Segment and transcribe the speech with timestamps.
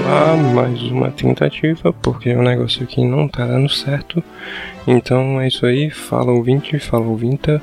[0.00, 4.22] lá, mais uma tentativa, porque o negócio aqui não tá dando certo.
[4.86, 7.60] Então é isso aí, fala ouvinte, fala ouvinta.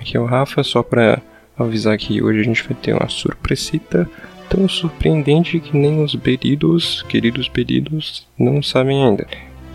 [0.00, 1.20] Aqui é o Rafa, só pra
[1.58, 4.08] avisar que hoje a gente vai ter uma surpresita
[4.48, 9.26] tão surpreendente que nem os beridos, queridos beridos, não sabem ainda.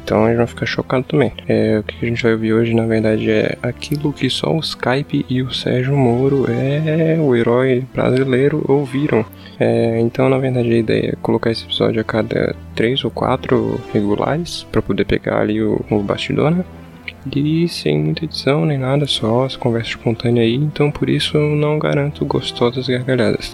[0.04, 1.32] Então eles vão ficar chocados também.
[1.48, 4.60] É, o que a gente vai ouvir hoje, na verdade, é aquilo que só o
[4.60, 9.26] Skype e o Sérgio Moro, é o herói brasileiro, ouviram.
[9.60, 13.80] É, então, na verdade, a ideia é colocar esse episódio a cada três ou quatro
[13.94, 16.66] regulares, para poder pegar ali o, o bastidor, né?
[17.36, 21.56] E sem muita edição nem nada, só as conversas espontâneas aí, então por isso eu
[21.56, 23.54] não garanto gostosas gargalhadas.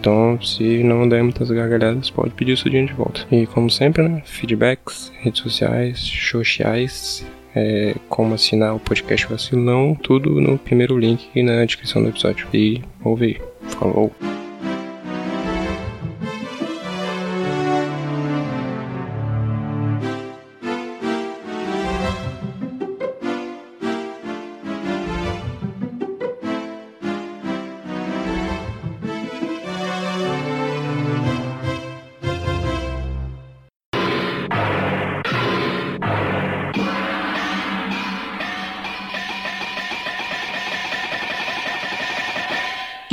[0.00, 3.26] Então, se não der muitas gargalhadas, pode pedir o seu dinheiro de volta.
[3.30, 4.22] E como sempre, né?
[4.24, 11.64] Feedbacks, redes sociais, sociais, é, como assinar o podcast Vacilão, tudo no primeiro link na
[11.64, 12.48] descrição do episódio.
[12.54, 13.40] E ouve aí.
[13.78, 14.39] Falou!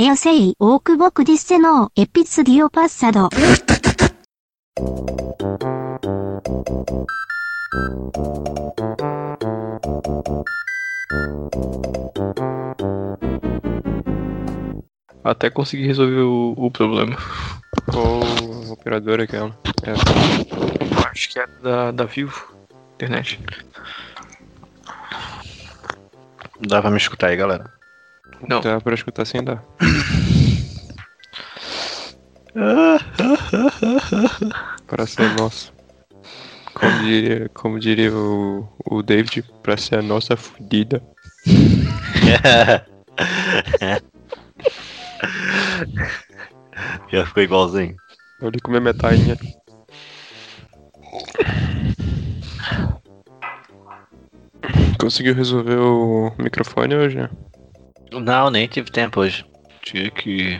[0.00, 3.28] Eu sei o que você disse no episodio passado.
[15.24, 17.16] Até consegui resolver o, o problema.
[17.90, 18.20] Qual
[18.70, 19.48] operadora aquela?
[19.82, 19.90] É.
[19.90, 22.54] é Acho que é da, da Vivo.
[22.94, 23.40] Internet.
[26.60, 27.77] Dá pra me escutar aí, galera.
[28.46, 28.60] Não.
[28.60, 29.64] Dá pra escutar sem dar.
[34.86, 35.72] Para ser nosso.
[36.74, 41.02] Como diria, como diria o, o David, pra ser a nossa fudida.
[47.10, 47.96] Já ficou igualzinho.
[48.40, 49.36] Olha comer metainha.
[54.98, 57.28] Conseguiu resolver o microfone hoje?
[58.12, 59.44] Não, nem tive tempo hoje.
[59.82, 60.58] Tinha que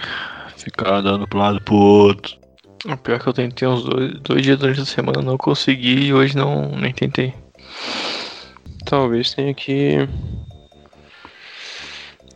[0.57, 2.37] ficar dando pro lado pro outro.
[2.85, 6.07] O pior é que eu tentei uns dois, dois dias durante a semana, não consegui
[6.07, 7.35] e hoje não nem tentei.
[8.85, 10.09] Talvez tenha que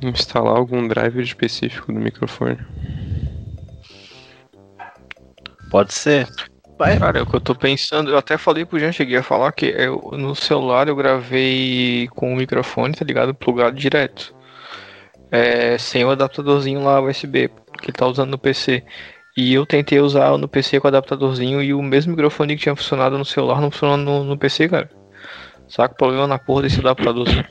[0.02, 2.58] instalar algum driver específico do microfone.
[5.70, 6.28] Pode ser.
[6.76, 6.98] Vai.
[6.98, 9.52] Cara, é o que eu tô pensando, eu até falei pro Jean, cheguei a falar
[9.52, 13.32] que eu, no celular eu gravei com o microfone, tá ligado?
[13.32, 14.34] Plugado direto.
[15.32, 17.48] É, sem o adaptadorzinho lá USB
[17.80, 18.84] que ele tá usando no PC.
[19.36, 22.76] E eu tentei usar no PC com o adaptadorzinho e o mesmo microfone que tinha
[22.76, 24.90] funcionado no celular não funcionou no, no PC, cara.
[25.66, 27.46] Saca o problema na porra desse adaptadorzinho.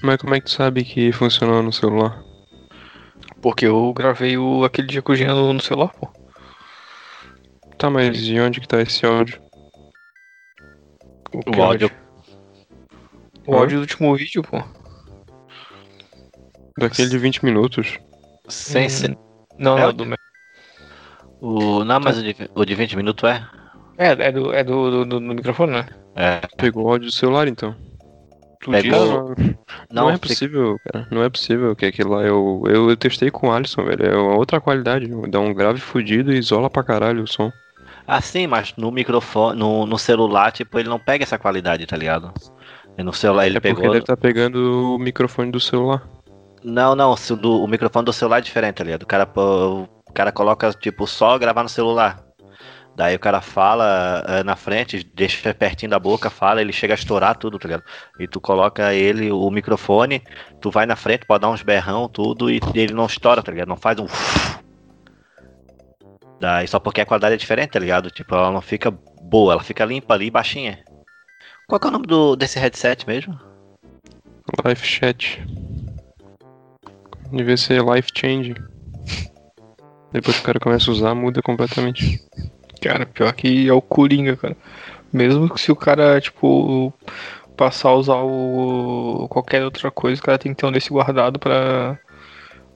[0.00, 2.22] Mas como é que tu sabe que funcionou no celular?
[3.42, 6.08] Porque eu gravei o, aquele dia com o Jean no, celular, pô.
[7.76, 9.40] Tá, mas de onde que tá esse áudio?
[11.42, 11.90] que O áudio.
[13.46, 14.62] O áudio do último vídeo, pô.
[16.78, 17.98] Daquele de 20 minutos.
[18.48, 19.18] Sem Hum, ser.
[19.58, 20.16] Não, É não, o- do meu.
[21.40, 21.84] O...
[21.84, 23.46] Não, mas o de, o de 20 minutos é?
[23.96, 25.86] É, é do, é do, do, do- do microfone, né?
[26.16, 26.40] É.
[26.56, 27.74] Pegou o áudio do celular então.
[28.60, 29.34] Tu Pegou.
[29.34, 29.54] diz?
[29.90, 31.06] Não, Não, é fica- possível, cara.
[31.10, 34.06] Não é possível que aquilo lá eu, eu, eu testei com o Alisson, velho.
[34.06, 35.06] É uma outra qualidade.
[35.28, 37.52] Dá um grave fudido e isola pra caralho o som.
[38.06, 41.96] Ah, sim, mas no microfone, no, no celular, tipo, ele não pega essa qualidade, tá
[41.96, 42.32] ligado?
[42.98, 43.90] E no celular ele é porque pegou.
[43.90, 46.02] deve estar pegando o microfone do celular.
[46.64, 49.02] Não, não, se o, do- o microfone do celular é diferente, tá ligado?
[49.02, 52.24] O cara, o cara coloca, tipo, só gravar no celular.
[52.96, 56.96] Daí o cara fala eh, na frente, deixa pertinho da boca, fala, ele chega a
[56.96, 57.84] estourar tudo, tá ligado?
[58.20, 60.22] E tu coloca ele, o microfone,
[60.60, 63.68] tu vai na frente, pode dar uns berrão, tudo, e ele não estoura, tá ligado?
[63.68, 64.06] Não faz um.
[66.40, 68.10] Daí só porque a qualidade é diferente, tá ligado?
[68.10, 70.82] Tipo, ela não fica boa, ela fica limpa ali, baixinha.
[71.66, 73.38] Qual que é o nome do, desse headset mesmo?
[74.64, 75.42] Live chat.
[77.34, 78.54] Devia ser life changing.
[80.12, 82.22] Depois que o cara começa a usar, muda completamente.
[82.80, 84.56] Cara, pior que é o Coringa, cara.
[85.12, 86.92] Mesmo que se o cara, tipo,
[87.56, 91.38] passar a usar o qualquer outra coisa, o cara tem que ter um desse guardado
[91.38, 91.98] pra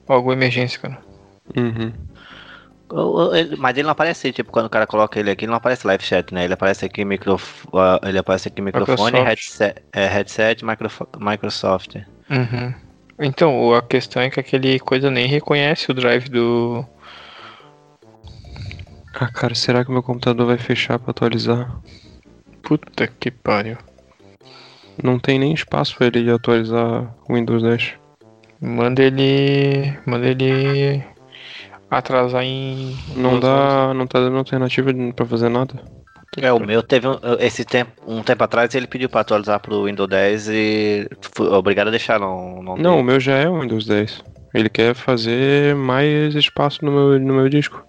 [0.07, 0.97] alguma emergência, cara.
[1.55, 1.93] Uhum.
[3.57, 6.03] Mas ele não aparece, tipo, quando o cara coloca ele aqui, ele não aparece live
[6.03, 6.43] chat, né?
[6.43, 7.65] Ele aparece aqui microf...
[7.73, 9.27] ah, ele aparece aqui microfone, Microsoft.
[9.27, 10.65] headset, é, headset
[11.19, 11.95] Microsoft.
[12.29, 12.73] Uhum.
[13.19, 16.85] Então, a questão é que aquele coisa nem reconhece o drive do.
[19.13, 21.81] Ah, cara, será que meu computador vai fechar pra atualizar?
[22.63, 23.77] Puta que pariu.
[25.03, 27.95] Não tem nem espaço pra ele atualizar o Windows 10.
[28.61, 29.97] Manda ele.
[30.05, 31.03] Manda ele.
[31.89, 32.97] atrasar em.
[33.17, 35.98] Não dá, não tá dando alternativa pra fazer nada.
[36.37, 39.85] É, o meu teve um, esse tempo, um tempo atrás ele pediu pra atualizar pro
[39.85, 42.61] Windows 10 e fui obrigado a deixar, não.
[42.61, 44.23] Não, Não, o meu já é o Windows 10.
[44.53, 47.83] Ele quer fazer mais espaço no meu, no meu disco.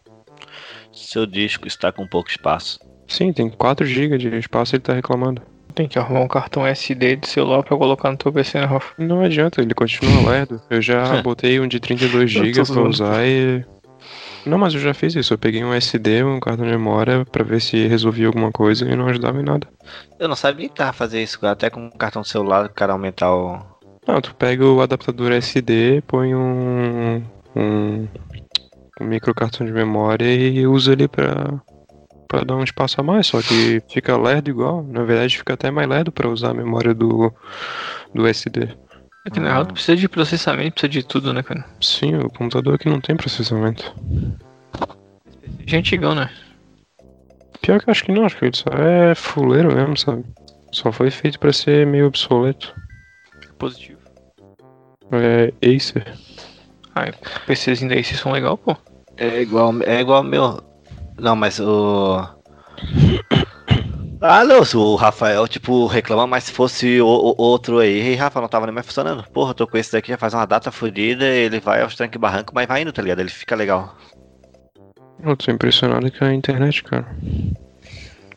[0.92, 2.78] Seu disco está com pouco espaço.
[3.06, 5.42] Sim, tem 4 GB de espaço ele tá reclamando.
[5.74, 8.92] Tem que arrumar um cartão SD de celular pra colocar no teu PC, né, Rafa?
[8.98, 10.60] Não adianta, ele continua lerdo.
[10.68, 13.64] Eu já botei um de 32 Eu tô GB pra usar e.
[14.46, 15.34] Não, mas eu já fiz isso.
[15.34, 18.96] Eu peguei um SD, um cartão de memória, pra ver se resolvia alguma coisa e
[18.96, 19.68] não ajudava em nada.
[20.18, 23.34] Eu não sabia que tava fazer isso, até com o cartão celular, o cara aumentar
[23.34, 23.58] o.
[24.06, 27.22] Não, tu pega o adaptador SD, põe um.
[27.54, 28.08] um,
[29.00, 31.60] um micro cartão de memória e usa ele pra,
[32.28, 34.82] pra dar um espaço a mais, só que fica lerdo igual.
[34.82, 37.32] Na verdade, fica até mais lerdo pra usar a memória do,
[38.14, 38.68] do SD.
[39.26, 41.64] É que na real tu precisa de processamento, precisa de tudo, né, cara?
[41.80, 43.94] Sim, o computador aqui não tem processamento.
[45.64, 46.30] De antigão, né?
[47.60, 50.24] Pior que eu acho que não, acho que ele só é fuleiro mesmo, sabe?
[50.72, 52.74] Só foi feito pra ser meio obsoleto.
[53.58, 54.00] Positivo.
[55.12, 56.14] É Acer.
[56.94, 57.12] Ah,
[57.46, 58.76] PCzinho daí, vocês são legal, pô.
[59.16, 60.62] É igual, é igual ao meu.
[61.18, 62.26] Não, mas o.
[64.22, 68.38] Ah, não, o Rafael, tipo, reclama, mas se fosse o, o- outro aí, e Rafa,
[68.40, 69.24] não tava nem mais funcionando.
[69.30, 72.18] Porra, eu tô com esse daqui já faz uma data fodida, ele vai aos tranque
[72.18, 73.20] e barranco, mas vai indo, tá ligado?
[73.20, 73.96] Ele fica legal.
[75.22, 77.06] Eu tô impressionado com a internet, cara.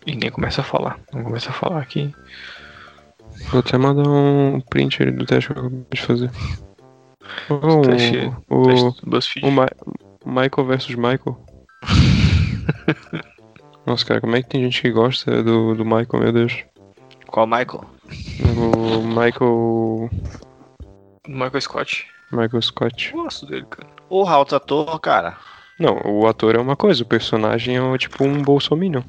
[0.05, 0.97] E nem começa a falar.
[1.13, 2.13] Não começa a falar aqui.
[3.51, 6.31] Vou até mandar um print ali do teste que eu acabei de fazer.
[7.49, 9.69] Oh, Teste- o, Teste o Ma-
[10.25, 11.37] Michael versus Michael.
[13.85, 16.63] Nossa, cara, como é que tem gente que gosta do, do Michael, meu Deus?
[17.27, 17.83] Qual Michael?
[18.57, 20.09] O Michael.
[21.27, 22.07] Michael Scott.
[22.31, 23.11] Michael Scott.
[23.11, 23.87] Gosto dele, cara.
[24.09, 25.37] O alto ator, cara.
[25.79, 29.01] Não, o ator é uma coisa, o personagem é tipo um bolsominion.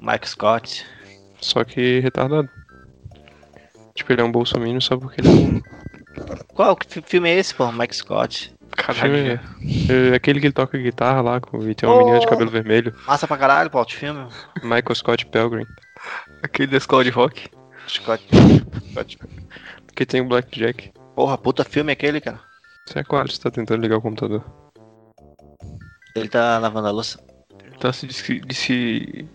[0.00, 0.86] Mike Scott.
[1.40, 2.48] Só que retardado.
[3.94, 5.62] Tipo, ele é um bolsominion só porque ele é um.
[6.54, 7.70] Qual que fi- filme é esse, pô?
[7.72, 8.52] Mike Scott.
[8.76, 9.38] Caralho.
[9.60, 12.28] Filme- É aquele que ele toca guitarra lá com, e tem uma menina de Oh.
[12.28, 12.94] cabelo vermelho.
[13.06, 14.26] Massa pra caralho, pô, outro filme.
[14.62, 15.66] Michael Scott Pilgrim.
[16.42, 17.48] Aquele da escola de rock.
[17.88, 18.24] Scott.
[18.90, 19.18] Scott.
[19.94, 20.92] Que tem o Blackjack.
[21.14, 22.40] Porra, puta filme aquele, cara.
[22.88, 24.42] Isso é claro, você tá tentando ligar o computador.
[26.16, 27.20] Ele tá lavando a louça.
[27.64, 28.06] Ele tá se.
[28.06, 29.28] de se...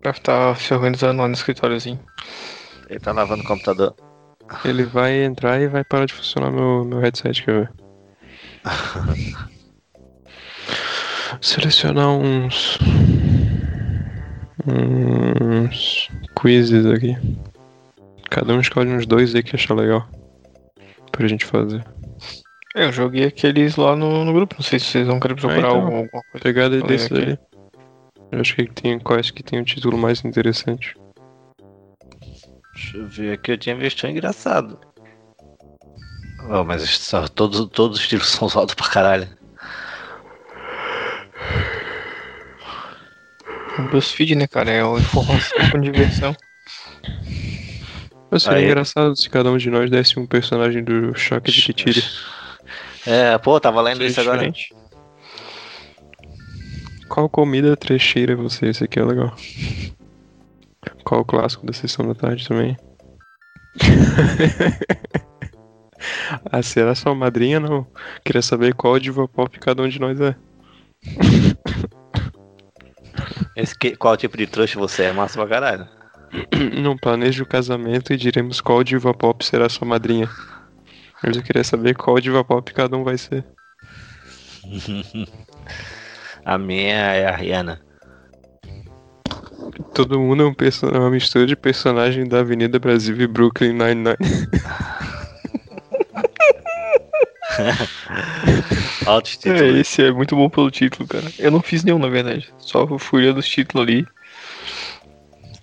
[0.00, 1.98] Pra estar se organizando lá no escritóriozinho.
[2.88, 3.94] Ele tá lavando o computador.
[4.64, 7.72] Ele vai entrar e vai parar de funcionar meu, meu headset, quer ver?
[11.40, 12.78] Selecionar uns.
[14.66, 16.08] uns.
[16.40, 17.16] quizzes aqui.
[18.30, 20.08] Cada um escolhe uns dois aí que achar legal.
[21.12, 21.84] Pra gente fazer.
[22.76, 24.54] É, eu joguei aqueles lá no, no grupo.
[24.56, 25.70] Não sei se vocês vão querer procurar então.
[25.76, 26.42] algum- alguma coisa.
[26.42, 27.38] Pegada desses ali.
[28.30, 30.94] Eu acho que tem quais que tem o título mais interessante.
[32.74, 34.78] Deixa eu ver aqui, eu tinha visto um engraçado.
[36.44, 39.28] Oh, mas todos, todos os estilos são altos pra caralho.
[43.78, 44.70] O BuzzFeed, né, cara?
[44.70, 46.36] É o informação com diversão.
[48.30, 48.64] Mas seria Aí.
[48.64, 52.02] engraçado se cada um de nós desse um personagem do Choque de Kitiri.
[53.06, 54.52] É, pô, tava lendo Seria isso agora.
[57.08, 58.66] Qual comida trecheira você?
[58.66, 59.34] Esse aqui é legal.
[61.04, 62.76] Qual o clássico da sessão da tarde também?
[66.50, 67.86] ah, será sua madrinha não?
[68.24, 70.34] Queria saber qual diva pop cada um de nós é.
[73.56, 75.12] Esse que- qual tipo de trouxa você é?
[75.12, 75.88] Massa pra caralho.
[76.80, 80.28] Não planeje o casamento e diremos qual diva pop será sua madrinha.
[81.22, 83.44] Mas eu queria saber qual diva pop cada um vai ser.
[86.44, 87.80] A minha é a Rihanna.
[89.92, 90.54] Todo mundo é um
[90.94, 94.16] é uma mistura de personagem da Avenida Brasil e Brooklyn Nine-Nine.
[99.06, 99.60] Altos títulos.
[99.60, 101.24] É, esse é muito bom pelo título, cara.
[101.38, 102.52] Eu não fiz nenhum, na verdade.
[102.58, 104.06] Só fui dos títulos ali.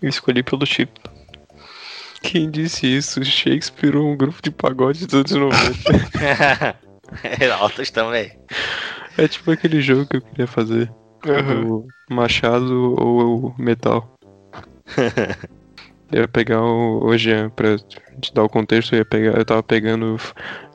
[0.02, 1.16] E escolhi pelo título.
[2.22, 3.24] Quem disse isso?
[3.24, 6.76] Shakespeare ou um grupo de pagode dos anos 90.
[7.60, 8.32] Altos também.
[9.18, 10.92] é tipo aquele jogo que eu queria fazer.
[11.24, 14.12] Do machado ou o metal.
[16.12, 19.38] Eu ia pegar o, o Jean, pra te dar o contexto, eu ia pegar.
[19.38, 20.18] Eu tava pegando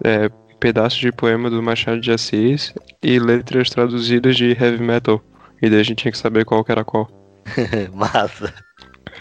[0.02, 0.28] é,
[0.60, 5.20] pedaços de poema do Machado de Assis e letras traduzidas de heavy metal.
[5.60, 7.08] E daí a gente tinha que saber qual que era qual.
[7.92, 8.54] Massa.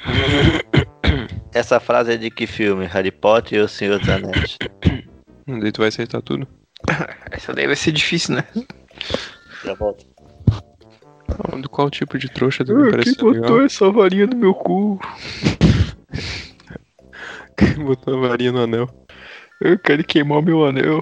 [1.54, 2.86] Essa frase é de que filme?
[2.86, 4.58] Harry Potter e o Senhor dos Anéis?
[5.48, 6.48] Daí tu vai acertar tudo.
[7.32, 8.44] Essa daí vai ser difícil, né?
[9.66, 10.06] Já volto.
[11.28, 13.62] Ah, Do qual tipo de trouxa deve me parecer legal?
[13.64, 15.00] essa varinha no meu cu?
[17.58, 18.88] Quem botou a varinha no anel?
[19.62, 21.02] Eu quero queimar meu anel.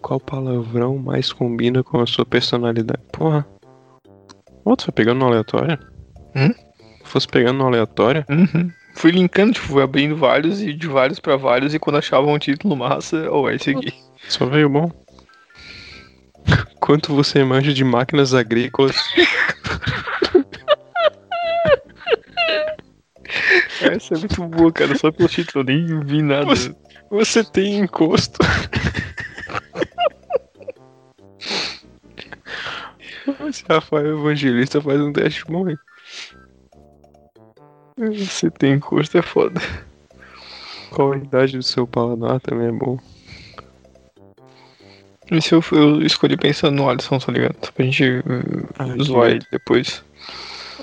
[0.00, 3.02] Qual palavrão mais combina com a sua personalidade?
[3.12, 3.46] Porra.
[4.64, 5.78] Tu foi pegando no aleatório?
[6.34, 6.54] Hum?
[7.04, 8.24] Fosse pegando no aleatório?
[8.30, 8.70] Uhum.
[8.94, 12.38] Fui linkando, tipo, fui abrindo vários e de vários pra vários e quando achava um
[12.38, 13.92] título massa, ou é esse aqui.
[14.28, 14.90] Só veio bom.
[16.80, 18.96] Quanto você manja de máquinas agrícolas?
[23.80, 24.96] Essa é muito boa, cara.
[24.96, 26.46] Só pelo título, eu nem vi nada.
[26.46, 26.74] Você-
[27.10, 28.38] Você tem encosto.
[33.48, 35.76] Esse Rafael Evangelista faz um teste bom aí.
[37.98, 39.60] Você tem encosto, é foda.
[40.90, 42.98] Qual a idade do seu paladar também é bom.
[45.30, 47.54] Esse eu, eu escolhi pensando no Alisson, tá ligado?
[47.72, 50.02] Pra gente uh, que zoar ele depois.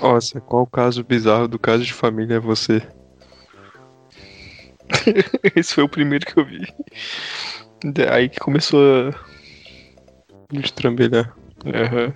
[0.00, 2.82] Nossa, qual caso bizarro do caso de família é você?
[5.56, 6.66] Esse foi o primeiro que eu vi.
[7.84, 9.14] Daí que começou a.
[10.50, 11.34] Destrambelhar.
[11.66, 12.14] Aham.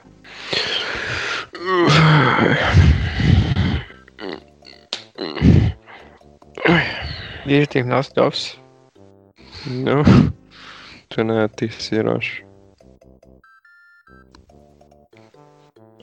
[7.44, 8.58] E aí, terminasse The Office?
[9.66, 10.02] Não.
[11.08, 12.51] Tô na terceira, eu acho.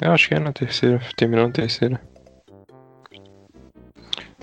[0.01, 1.01] Eu acho que é na terceira.
[1.15, 2.01] Terminou na terceira.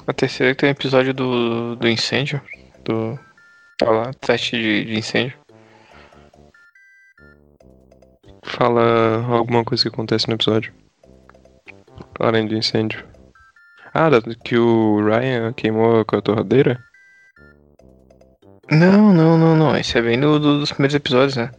[0.07, 2.41] A terceira que tem o episódio do, do incêndio.
[2.85, 3.19] Do.
[3.79, 5.37] Tá lá, teste de, de incêndio.
[8.45, 10.73] Fala alguma coisa que acontece no episódio.
[12.21, 13.05] Além do incêndio.
[13.93, 14.09] Ah,
[14.45, 16.79] que o Ryan queimou com a torradeira?
[18.71, 19.77] Não, não, não, não.
[19.77, 21.51] Esse é bem do, do- dos primeiros episódios, né?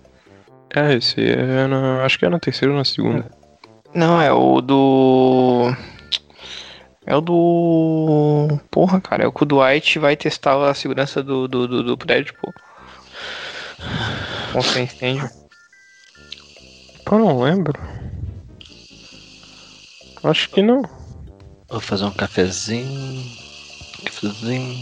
[0.75, 2.03] É, esse é na.
[2.03, 3.29] Acho que é na terceira ou na segunda.
[3.93, 5.73] Não, é o do.
[7.05, 8.59] É o do.
[8.69, 11.97] Porra, cara, é o que o Dwight vai testar a segurança do, do, do, do
[11.97, 12.53] prédio, pô.
[14.51, 15.29] Contra incêndio.
[17.05, 17.79] Pô, não lembro.
[20.23, 20.81] Acho que não.
[21.69, 23.23] Vou fazer um cafezinho.
[24.03, 24.77] Cafezinho.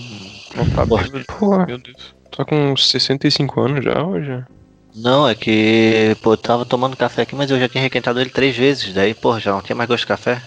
[0.55, 1.65] Não tá bêbado.
[1.67, 2.15] Meu Deus.
[2.31, 4.43] tá com uns 65 anos já hoje?
[4.95, 8.29] Não, é que, pô, eu tava tomando café aqui, mas eu já tinha requentado ele
[8.29, 8.93] três vezes.
[8.93, 10.41] Daí, pô, já não tinha mais gosto de café.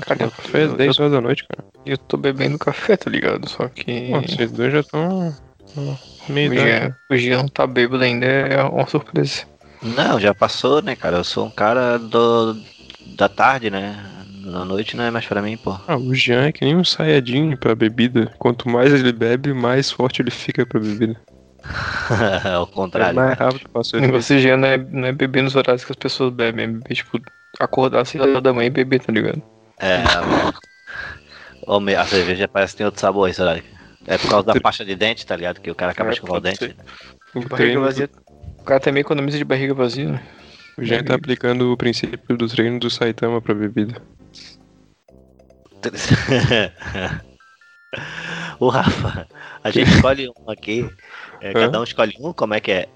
[0.00, 1.68] Cara, eu, Café eu, 10 horas da noite, cara.
[1.84, 3.48] eu tô bebendo café, tá ligado?
[3.48, 4.10] Só que.
[4.10, 5.34] Pô, vocês dois já estão.
[6.28, 6.54] Meio o.
[6.54, 6.96] Jean, né?
[7.10, 9.44] o Jean não tá bêbado ainda, é uma surpresa.
[9.82, 11.18] Não, já passou, né, cara?
[11.18, 12.56] Eu sou um cara do,
[13.16, 14.08] da tarde, né?
[14.44, 15.78] Na noite não é mais pra mim, pô.
[15.86, 18.32] Ah, o Jean é que nem um saiadinho pra bebida.
[18.38, 21.20] Quanto mais ele bebe, mais forte ele fica pra bebida.
[22.54, 23.14] Ao É contrário.
[23.14, 24.06] mais rápido passa O ele.
[24.06, 26.68] negócio de Jean não é, não é beber nos horários que as pessoas bebem, é
[26.68, 27.20] beber, tipo,
[27.60, 29.42] acordar às 6 horas da manhã e beber, tá ligado?
[29.78, 30.02] É.
[31.96, 33.60] A cerveja parece que tem outro sabor aí, será?
[34.06, 35.60] É por causa da pasta de dente, tá ligado?
[35.60, 36.76] Que o cara acaba É, de escovar o dente.
[37.34, 38.10] O, Barriga treino, vazia.
[38.58, 40.22] O cara também economiza de barriga vazia, né?
[40.76, 44.00] o Jean tá aplicando o princípio do treino do Saitama pra bebida.
[48.58, 49.26] o Rafa,
[49.62, 50.88] a gente escolhe um aqui.
[51.40, 51.52] É, Hã?
[51.54, 52.88] cada um escolhe um, como é que é?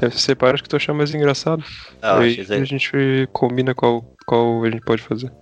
[0.00, 1.64] É, você separa os que tu achar mais engraçado.
[2.00, 5.32] Ah, aí acho a gente combina qual, qual a gente pode fazer.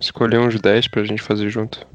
[0.00, 1.86] Escolher uns 10 pra gente fazer junto.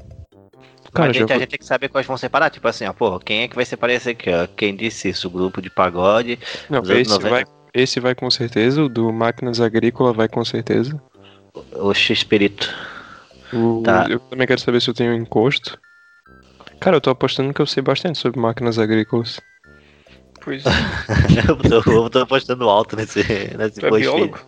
[0.94, 2.48] Cara, já gente, a vou- gente tem que saber quais vão separar.
[2.48, 4.46] Tipo assim, ó, pô, quem é que vai separar esse aqui, ó?
[4.46, 5.28] Quem disse isso?
[5.28, 6.38] O grupo de pagode.
[6.70, 7.28] Não, esse 90.
[7.28, 10.98] vai, esse vai com certeza, o do Máquinas Agrícola vai com certeza.
[11.74, 12.74] O X-Espírito.
[13.52, 14.06] O- Tá.
[14.08, 15.78] Eu também quero saber se eu tenho encosto.
[16.80, 19.40] Cara, eu tô apostando que eu sei bastante sobre máquinas agrícolas.
[20.44, 20.70] Pois é.
[21.48, 23.22] eu, tô, eu tô apostando alto nesse,
[23.56, 24.38] nesse Tu é biólogo?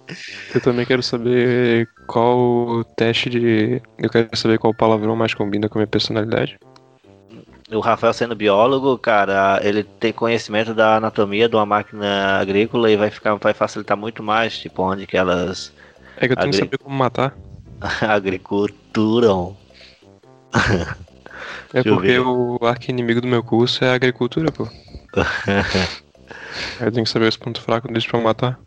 [0.55, 3.83] Eu também quero saber qual o teste de.
[3.99, 6.59] Eu quero saber qual palavrão mais combina com a minha personalidade.
[7.73, 12.97] O Rafael sendo biólogo, cara, ele tem conhecimento da anatomia de uma máquina agrícola e
[12.97, 15.73] vai ficar, vai facilitar muito mais, tipo, onde que elas
[16.17, 17.33] É que eu tenho que Agri- saber como matar.
[18.07, 19.57] agriculturam.
[21.73, 24.69] É porque o arqui-inimigo do meu curso é a agricultura, pô.
[26.81, 28.59] Eu tenho que saber os pontos fracos deles pra matar.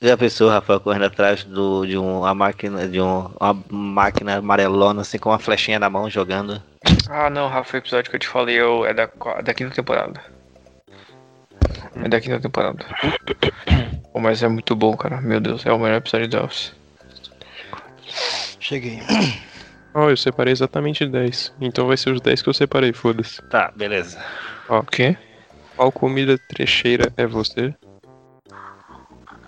[0.00, 5.00] Já pensou, Rafael, correndo atrás do, de um, uma máquina, de um, uma máquina amarelona,
[5.02, 6.62] assim, com uma flechinha na mão, jogando.
[7.10, 9.74] Ah, não, Rafa, o episódio que eu te falei eu- é da, qua- da quinta
[9.74, 10.20] temporada.
[11.96, 12.84] É da quinta temporada.
[14.12, 15.20] Pô, mas é muito bom, cara.
[15.20, 16.72] Meu Deus, é o melhor episódio de Office.
[18.60, 19.00] Cheguei.
[19.94, 21.52] Ó, eu separei exatamente 10.
[21.60, 23.40] Então vai ser os 10 que eu separei, foda-se.
[23.42, 24.22] Tá, beleza.
[24.68, 25.16] Ó, O quê?
[25.76, 27.74] qual comida trecheira é você?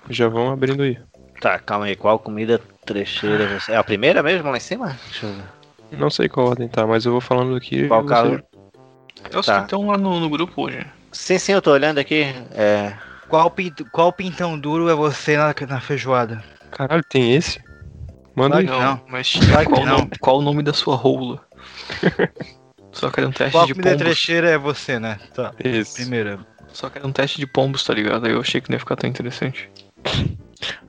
[0.09, 0.99] Já vão abrindo aí.
[1.41, 1.97] Tá, calma aí.
[1.97, 3.73] Qual comida trecheira você.
[3.73, 4.97] É a primeira mesmo lá em cima?
[5.11, 5.99] Deixa eu ver.
[5.99, 7.87] Não sei qual ordem tá, mas eu vou falando aqui.
[7.89, 8.43] Qual e você- caso?
[9.33, 9.59] Eu Tá.
[9.59, 10.85] que estão lá no, no grupo hoje.
[11.13, 12.23] Sim, sim, eu tô olhando aqui.
[12.53, 12.95] É.
[13.29, 16.43] Qual, pint- qual pintão duro é você na, na feijoada?
[16.71, 17.61] Caralho, tem esse?
[18.41, 18.67] Manda aí.
[18.67, 19.01] Não.
[19.09, 19.35] mas
[19.69, 19.99] qual, o não.
[19.99, 21.45] nome, qual o nome da sua rola?
[22.93, 23.97] Só quero um teste Qual de pombos.
[23.99, 25.19] trecheira é você, né?
[25.35, 25.53] Tá.
[25.63, 26.03] Esse.
[26.03, 26.41] Primeira.
[26.73, 28.27] Só quero um teste de pombos, tá ligado?
[28.27, 29.71] Aí eu achei que não ia ficar tão interessante.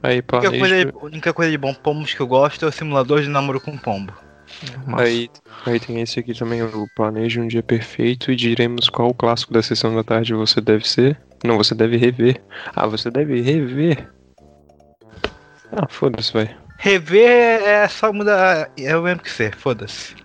[0.01, 2.67] Aí, A única coisa, de, a única coisa de bom pombos que eu gosto é
[2.67, 4.13] o simulador de namoro com pombo.
[4.97, 5.29] Aí,
[5.65, 9.53] aí tem esse aqui também, o Planeje um dia perfeito e diremos qual o clássico
[9.53, 11.19] da sessão da tarde você deve ser.
[11.43, 12.41] Não, você deve rever.
[12.75, 14.09] Ah, você deve rever.
[15.71, 16.55] Ah, foda-se, vai.
[16.81, 18.71] Rever é só mudar.
[18.75, 20.15] É o mesmo que ser, foda-se.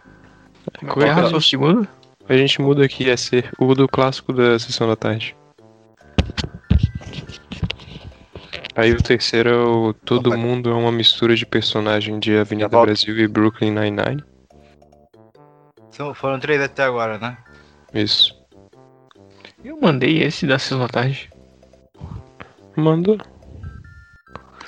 [0.88, 1.86] Como é Qual é é o segundo?
[2.28, 5.36] A gente muda aqui, é ser o do clássico da sessão da tarde.
[8.74, 10.36] Aí o terceiro é o Todo Opa.
[10.36, 12.86] Mundo é uma mistura de personagem de Avenida volto.
[12.86, 14.24] Brasil e Brooklyn Nine-Nine.
[15.90, 17.36] São- foram três até agora, né?
[17.94, 18.34] Isso.
[19.64, 21.30] Eu mandei esse da sessão da tarde.
[22.76, 23.18] Mandou.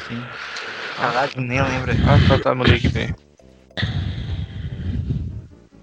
[0.07, 0.23] Sim.
[1.01, 1.93] Caralho, nem lembro.
[1.93, 3.15] Ah, tá, tá, mandei aqui, peraí.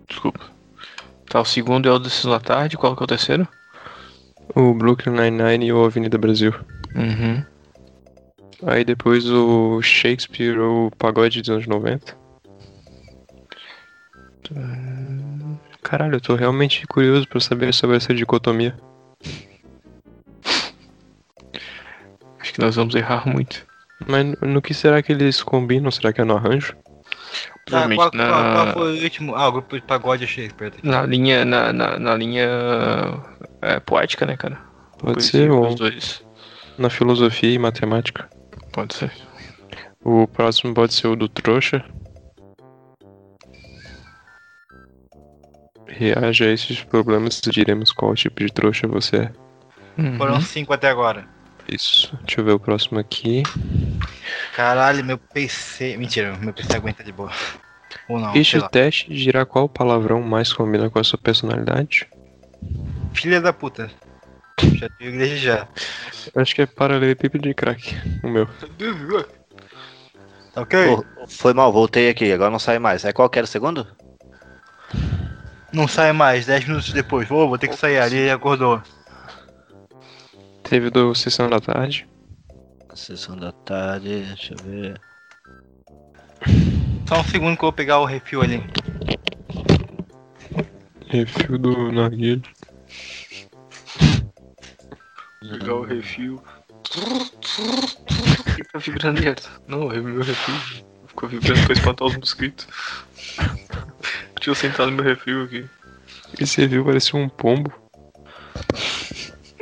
[0.08, 0.42] Desculpa.
[1.30, 3.48] Tá, o segundo é o da sessão da tarde, qual que é o terceiro?
[4.54, 6.54] O Brooklyn Nine-Nine e o Avenida Brasil.
[6.96, 7.44] Uhum.
[8.68, 12.18] Aí depois o Shakespeare ou Pagode dos anos 90.
[15.82, 18.76] Caralho, eu tô realmente curioso pra saber sobre essa dicotomia.
[22.40, 23.66] Acho que nós vamos errar muito.
[24.08, 25.90] Mas no- que será que eles combinam?
[25.92, 26.76] Será que é no arranjo?
[27.66, 29.36] Provavelmente qual, na, qual- qual foi o último?
[29.36, 30.26] Ah, o grupo de pagode
[30.58, 30.80] tá aqui.
[30.88, 31.44] na linha.
[31.46, 32.48] Na, na, na linha.
[33.62, 34.60] é, poética, né, cara?
[35.00, 36.24] Pode Poesia, ser, ou Os dois.
[36.78, 38.30] na filosofia e matemática.
[38.72, 39.12] Pode ser.
[40.04, 41.84] O próximo pode ser o do trouxa.
[45.88, 49.32] Reaja a esses problemas e diremos qual tipo de trouxa você é.
[49.98, 50.18] Uhum.
[50.18, 51.26] Foram cinco até agora.
[51.68, 52.18] Isso.
[52.24, 53.44] Deixa eu ver o próximo aqui.
[54.56, 55.98] Caralho, meu PC.
[55.98, 57.32] Mentira, meu PC aguenta de boa.
[58.08, 62.08] Ou não, este teste dirá qual palavrão mais combina com a sua personalidade.
[63.14, 63.90] Filha da puta.
[64.60, 65.68] Já tive desde já.
[66.36, 68.48] Acho que é paralelepípedo de crack, o meu.
[70.54, 70.96] Tá ok?
[70.96, 73.04] Pô, foi mal, voltei aqui, agora não sai mais.
[73.06, 73.88] Aí qual que era o segundo?
[75.74, 77.28] Não sai mais, 10 minutos depois.
[77.28, 78.00] Vou, vou ter que sair.
[78.00, 78.82] Ali ele acordou.
[80.68, 82.08] Teve do Sessão da Tarde.
[82.96, 85.02] Sessão da tarde, deixa eu ver.
[87.08, 88.64] Só um segundo que eu vou pegar o refil ali.
[91.08, 92.42] Refil do Narguilho.
[95.42, 96.42] Pegar o refil.
[98.56, 99.62] Fica vibrando direto.
[99.68, 100.56] Não, é meu refil.
[101.08, 102.68] Ficou vibrando pra espantar os mosquitos.
[104.36, 105.66] Deixa eu sentar no meu refil aqui.
[106.40, 107.72] E você viu, parecia um pombo.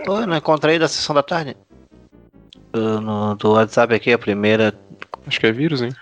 [0.05, 1.55] Pô, eu não encontrei da sessão da tarde.
[2.73, 4.73] No, do WhatsApp aqui, a primeira.
[5.25, 5.95] Acho que é vírus, hein?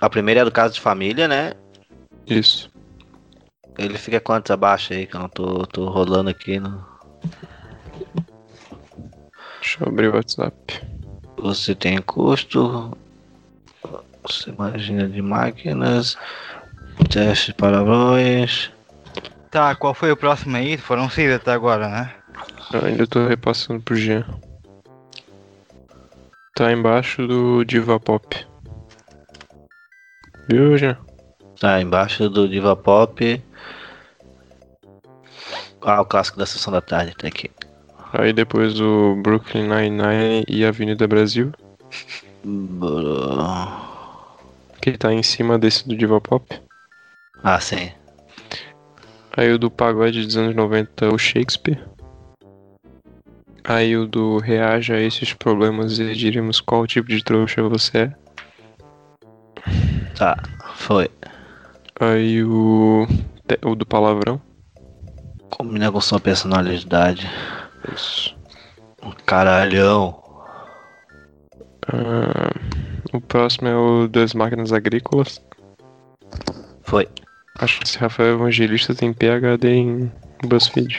[0.00, 1.54] A primeira é do caso de família, né?
[2.26, 2.70] Isso.
[3.78, 6.84] Ele fica quantos abaixo aí, que eu não tô, tô rolando aqui no.
[9.60, 10.82] Deixa eu abrir o WhatsApp.
[11.38, 12.94] Você tem custo.
[14.22, 16.18] Você imagina de máquinas.
[17.10, 18.73] Teste de palavrões.
[19.54, 20.76] Tá, qual foi o próximo aí?
[20.76, 22.12] Foram seis até agora, né?
[22.72, 24.26] Eu ainda tô repassando pro Jean.
[26.56, 28.44] Tá embaixo do Diva Pop.
[30.48, 30.98] Viu, Jean?
[31.60, 33.40] Tá, embaixo do Diva Pop.
[35.82, 37.48] Ah, o clássico da sessão da tarde, tá aqui.
[38.12, 41.52] Aí depois o Brooklyn Nine-Nine e Avenida Brasil.
[44.82, 46.60] Que tá em cima desse do Diva Pop.
[47.40, 47.92] Ah, sim.
[49.36, 51.82] Aí o do pagode dos anos 90, o Shakespeare.
[53.64, 58.12] Aí o do reaja a esses problemas e diremos qual tipo de trouxa você é.
[60.14, 60.40] Tá,
[60.76, 61.10] foi.
[61.98, 63.06] Aí o,
[63.64, 64.40] o do palavrão.
[65.50, 67.28] Combina com sua personalidade.
[67.92, 68.36] Isso.
[69.26, 70.22] Caralhão.
[71.88, 72.50] Ah,
[73.12, 75.42] o próximo é o das máquinas agrícolas.
[76.82, 77.08] Foi.
[77.58, 80.12] Acho que esse Rafael Evangelista tem PHD em
[80.44, 80.98] BuzzFeed.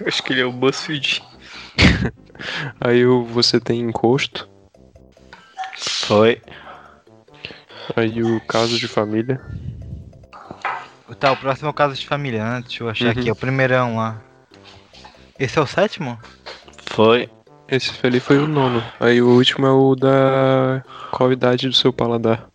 [0.00, 1.22] Eu acho que ele é o BuzzFeed.
[2.80, 4.48] Aí o você tem encosto.
[5.76, 6.40] Foi.
[7.94, 9.40] Aí o caso de família.
[11.20, 12.60] Tá, o próximo é o caso de família, né?
[12.66, 13.10] Deixa eu achar Uhum.
[13.12, 14.20] aqui, é o primeirão lá.
[15.38, 16.18] Esse é o sétimo?
[16.90, 17.30] Foi.
[17.68, 18.82] Esse ali foi o nono.
[19.00, 22.48] Aí o último é o da qual idade do seu paladar.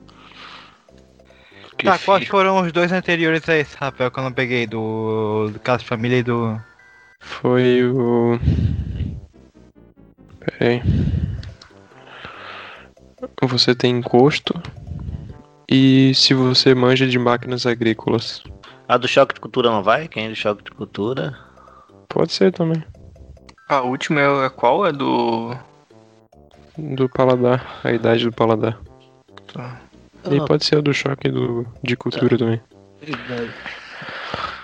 [1.82, 4.68] Que tá, quais foram os dois anteriores a esse, Rafael, que eu não peguei?
[4.68, 6.62] Do, do caso de família e do.
[7.20, 8.40] Foi o.
[10.40, 10.84] Pera aí.
[13.42, 14.54] Você tem encosto.
[15.68, 18.44] E se você manja de máquinas agrícolas.
[18.88, 20.08] A do choque de cultura não vai?
[20.08, 21.36] Quem é do choque de cultura?
[22.08, 22.84] Pode ser também.
[23.68, 24.86] A última é, é qual?
[24.86, 25.58] É do.
[26.78, 27.80] Do paladar.
[27.84, 28.78] A idade do paladar.
[29.52, 29.82] Tá.
[30.30, 32.62] E pode ser a do choque do, de cultura também.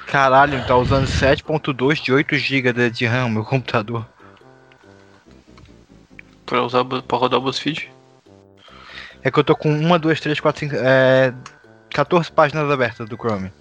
[0.05, 4.05] Caralho, tá usando 7.2 de 8 GB de, de RAM, meu computador.
[6.45, 7.89] Pra usar pra rodar o BuzzFeed?
[9.23, 10.75] É que eu tô com 1, 2, 3, 4, 5.
[10.77, 11.33] É.
[11.89, 13.51] 14 páginas abertas do Chrome.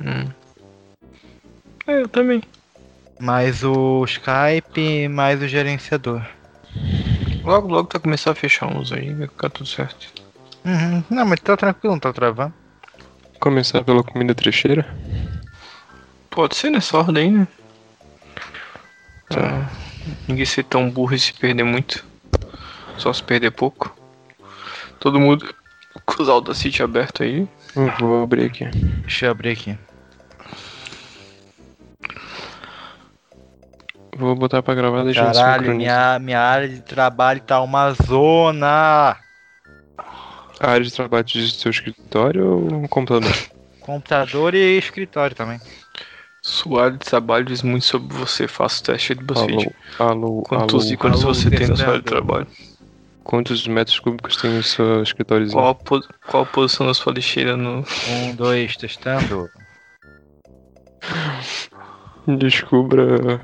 [0.00, 0.28] Hum.
[1.86, 2.42] É, eu também.
[3.20, 6.22] Mais o Skype, mais o gerenciador.
[7.44, 10.23] Logo, logo tá começando a fechar uns aí, vai ficar tudo certo.
[10.64, 11.04] Uhum.
[11.10, 12.54] Não, mas tá tranquilo, não tá travando.
[13.38, 14.86] Começar pela comida trecheira.
[16.30, 17.48] Pode ser nessa ordem, né?
[19.28, 19.40] Tá.
[19.40, 19.70] Ah,
[20.26, 22.04] ninguém ser tão burro e se perder muito.
[22.96, 23.94] Só se perder pouco.
[24.98, 25.54] Todo mundo
[26.06, 27.46] com os Audacity aberto aí.
[27.76, 28.64] Eu vou abrir aqui.
[28.64, 29.78] Deixa eu abrir aqui.
[34.16, 35.76] Vou botar pra gravar deixando Caralho, sincronizado.
[35.76, 39.16] minha, minha área de trabalho tá uma zona.
[40.60, 43.32] A área de trabalho do seu escritório ou um computador?
[43.80, 45.60] Computador e escritório também.
[46.42, 48.48] Sua área de trabalho diz muito sobre você.
[48.48, 49.70] Faça o teste do BuzzFeed.
[49.98, 50.94] Alô, alô, Quantos alô.
[50.94, 52.46] ícones alô, você tem na sua área de trabalho?
[53.22, 55.60] Quantos metros cúbicos tem o seu escritóriozinho?
[55.60, 57.84] Qual po- qual a posição da sua lixeira no.
[58.08, 59.50] Um, dois, testando.
[62.26, 63.40] Descubra.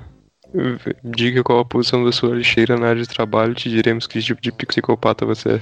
[1.05, 4.40] Diga qual a posição da sua lixeira na área de trabalho, te diremos que tipo
[4.40, 5.61] de psicopata você é.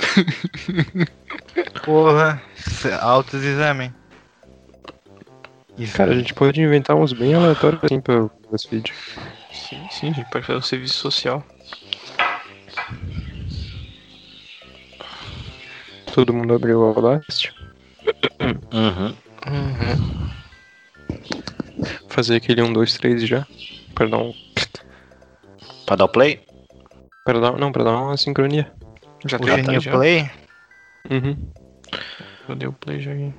[1.84, 2.42] Porra,
[3.00, 3.92] altos exame.
[5.78, 5.96] Exame.
[5.96, 8.92] Cara, a gente pode inventar uns bem aleatórios assim pra BuzzFeed.
[9.52, 11.44] Sim, sim, a gente pode fazer um serviço social.
[16.12, 17.54] Todo mundo abriu o Audacity.
[18.72, 19.14] Uhum.
[22.08, 23.46] Fazer aquele 1, 2, 3 já.
[23.94, 24.34] Pra dar um.
[25.86, 26.44] Pra dar o play?
[27.24, 28.72] Pra dar, não, pra dar uma sincronia.
[29.26, 29.90] Já o tem Geninho já.
[29.92, 30.30] Play?
[31.10, 31.50] Uhum.
[32.48, 33.34] Eu dei o play já aqui.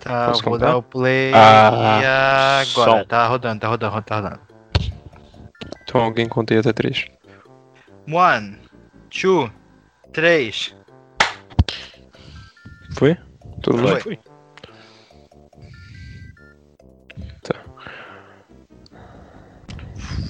[0.00, 0.66] Tá, Posso vou contar?
[0.66, 2.04] dar o play Ah, e
[2.70, 2.90] agora.
[3.00, 3.04] som.
[3.04, 4.40] Tá rodando, tá rodando, tá rodando.
[5.82, 7.06] Então alguém contei até 3.
[8.08, 8.58] One,
[9.10, 9.50] two,
[10.12, 10.74] três.
[12.96, 13.16] Foi?
[13.62, 14.00] Todo mundo?
[14.00, 14.18] Foi.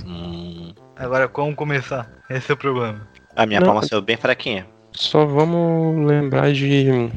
[0.04, 2.10] Hum, Agora como começar?
[2.30, 3.06] Esse é o problema.
[3.36, 4.66] A minha Não, palma saiu bem fraquinha.
[4.92, 7.10] Só vamos lembrar de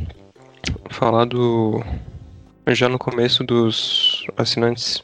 [0.90, 1.82] falar do.
[2.68, 5.02] Já no começo dos assinantes.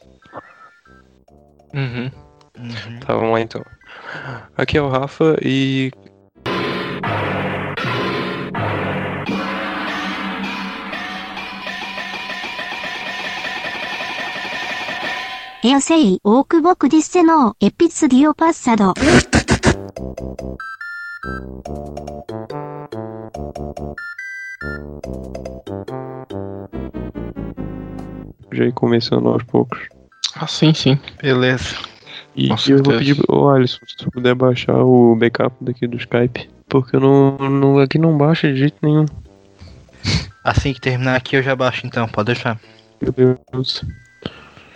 [1.74, 2.12] Uhum.
[2.60, 3.00] uhum.
[3.00, 3.64] Tá, vamos lá então.
[4.58, 5.92] Aqui é o Rafa e
[15.64, 18.94] Eu sei o que você disse no episódio passado.
[28.52, 29.80] Já ir começando aos poucos.
[30.36, 31.00] Ah, sim, sim.
[31.22, 31.76] Beleza.
[32.36, 35.98] E, Nossa, eu vou pedir, ô Alisson, se tu puder baixar o backup daqui do
[35.98, 36.48] Skype.
[36.70, 39.06] Porque não, não, aqui não baixa de jeito nenhum.
[40.44, 42.60] Assim que terminar aqui eu já baixo então, pode deixar.
[43.02, 43.84] Meu Deus.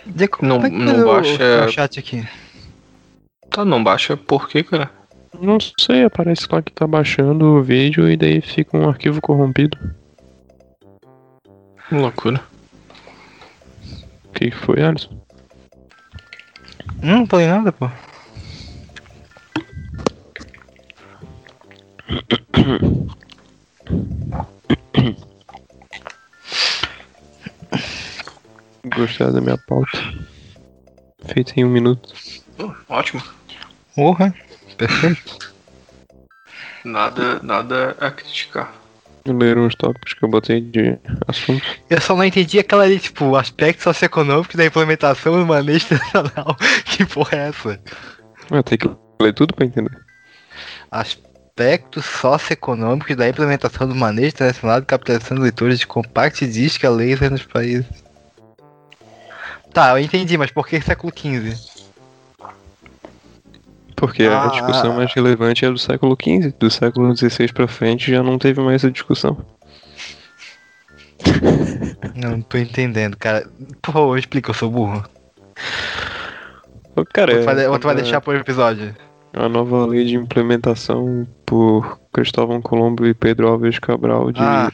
[0.04, 1.66] De, não é não baixa.
[1.66, 2.26] O chat aqui.
[3.50, 4.99] Tá, não baixa por quê, cara?
[5.38, 9.78] Não sei, aparece lá que tá baixando o vídeo e daí fica um arquivo corrompido.
[11.88, 12.40] Que loucura.
[14.24, 15.20] O que foi, Alisson?
[17.02, 17.88] Hum, Não falei nada, pô.
[28.96, 29.98] Gostar da minha pauta.
[31.26, 32.12] Feita em um minuto.
[32.58, 33.22] Oh, ótimo.
[33.94, 34.34] Porra.
[34.80, 35.52] Perfeito.
[36.82, 38.72] Nada, nada a criticar.
[39.26, 41.62] leram os tópicos que eu botei de assunto.
[41.90, 46.56] Eu só não entendi aquela ali, tipo, aspectos socioeconômicos da implementação do manejo internacional.
[46.86, 47.78] que porra é essa?
[48.50, 48.90] Eu tenho que
[49.22, 49.94] ler tudo pra entender.
[50.90, 56.88] Aspectos socioeconômicos da implementação do manejo internacional de captação de leitores de compact disc a
[56.88, 57.84] laser nos países.
[59.70, 61.79] Tá, eu entendi, mas por que século XV?
[64.00, 64.44] Porque Ah.
[64.44, 66.54] a discussão mais relevante é do século XV.
[66.58, 69.36] Do século XVI pra frente já não teve mais essa discussão.
[72.14, 73.46] Não, tô entendendo, cara.
[73.82, 75.04] Por favor, explica, eu sou burro.
[76.96, 78.96] Ô, Cara, Ou tu vai, é ou tu vai deixar pro episódio?
[79.32, 84.72] a nova lei de implementação por Cristóvão Colombo e Pedro Alves Cabral de Ah.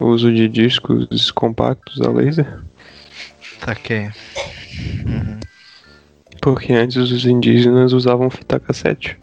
[0.00, 2.58] uso de discos compactos a laser.
[3.64, 4.10] Saquei.
[5.06, 5.38] Uhum.
[6.54, 9.18] Porque antes os indígenas usavam fita cassete.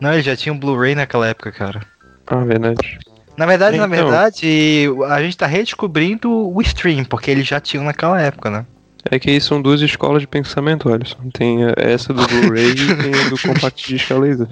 [0.00, 1.80] Não, ele já tinha um Blu-ray naquela época, cara.
[2.26, 2.98] Ah, verdade.
[3.36, 3.96] Na verdade, na Então.
[4.08, 8.66] verdade, a gente tá redescobrindo o stream, porque eles já tinham naquela época, né?
[9.10, 11.28] É que aí são duas escolas de pensamento, Alisson.
[11.32, 14.48] Tem a- essa do Blu-ray e tem a do Compact Disc a laser.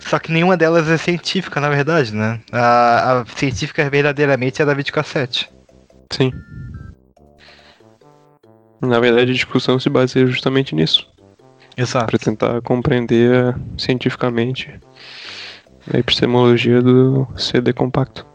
[0.00, 2.40] Só que nenhuma delas é científica, na verdade, né?
[2.52, 5.48] A, a científica verdadeiramente é da videocassete.
[6.12, 6.32] Sim.
[8.80, 11.06] Na verdade, a discussão se baseia justamente nisso.
[11.76, 12.06] Exato.
[12.06, 14.72] Pra tentar compreender eh, cientificamente
[15.92, 18.26] a epistemologia do CD compacto.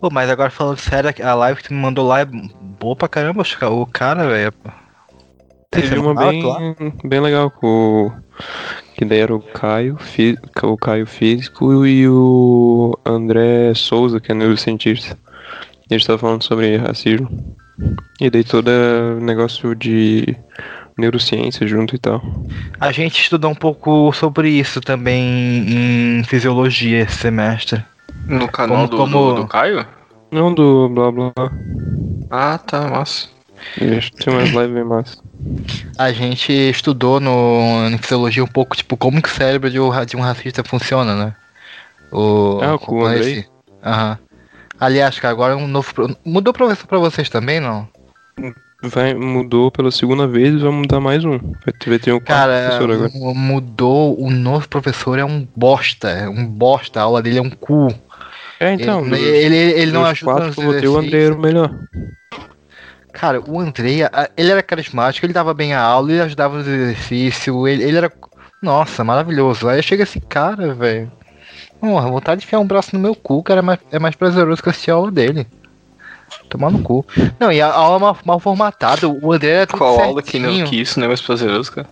[0.00, 3.08] Pô, mas agora falando sério, a live que tu me mandou lá é boa pra
[3.08, 4.52] caramba, o cara, velho.
[5.70, 6.42] Teve uma bem,
[7.04, 8.12] bem legal com o.
[8.94, 14.34] Que daí era o Caio, fi- o Caio Físico e o André Souza, que é
[14.34, 15.16] neurocientista.
[15.90, 17.56] E eles estavam falando sobre racismo.
[18.20, 18.70] E daí todo
[19.20, 20.36] negócio de
[20.98, 22.22] neurociência junto e tal.
[22.78, 25.64] A gente estudou um pouco sobre isso também
[26.18, 27.84] em fisiologia esse semestre.
[28.28, 29.86] No canal Como- do, como- do, do Caio?
[30.30, 31.52] Não do blá blá blá.
[32.30, 33.28] Ah, tá, massa.
[33.78, 35.16] Tem umas lives bem massa.
[35.98, 39.90] A gente estudou no, em fisiologia um pouco, tipo, como que o cérebro de um,
[40.04, 41.34] de um racista funciona, né?
[42.10, 43.46] O, Ah, o esse-
[43.84, 44.18] Aham.
[44.82, 45.92] Aliás, cara, agora é um novo.
[46.24, 47.88] Mudou professor pra vocês também, não?
[48.82, 51.38] Vai, mudou pela segunda vez e vai mudar mais um.
[51.38, 53.10] Vai ter, vai ter um Cara, professor agora.
[53.14, 54.20] mu- mudou.
[54.20, 56.08] O novo professor é um bosta.
[56.10, 56.98] É um bosta.
[56.98, 57.94] A aula dele é um cu.
[58.58, 59.02] É, então.
[59.06, 61.70] ele, dos- ele, ele não ajuda quatro nos eu botei, o André era o melhor.
[63.12, 64.00] Cara, o Andrei,
[64.36, 68.10] ele era carismático, ele dava bem a aula, ele ajudava nos exercícios, ele, ele era.
[68.60, 69.68] Nossa, maravilhoso.
[69.68, 71.12] Aí chega esse cara, velho.
[71.82, 74.62] Porra, vontade de enfiar um braço no meu cu, cara, é mais, é mais prazeroso
[74.62, 75.48] que assistir a aula dele.
[76.48, 77.04] Tomar no cu.
[77.40, 80.48] Não, e a aula mal, mal formatada, o André era tudo Qual aula que não
[80.50, 80.66] certinho.
[80.68, 81.88] que isso não é mais prazeroso, cara?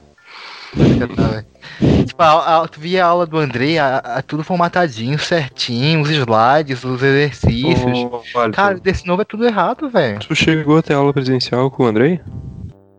[2.07, 6.09] Tipo, a- a- tu via a aula do Andrei, a- a- tudo formatadinho, certinho, os
[6.11, 7.85] slides, os exercícios.
[7.85, 10.20] Ô, Alisson, Cara, desse novo é tudo errado, velho.
[10.20, 12.20] tu chegou até aula presencial com o Andrei?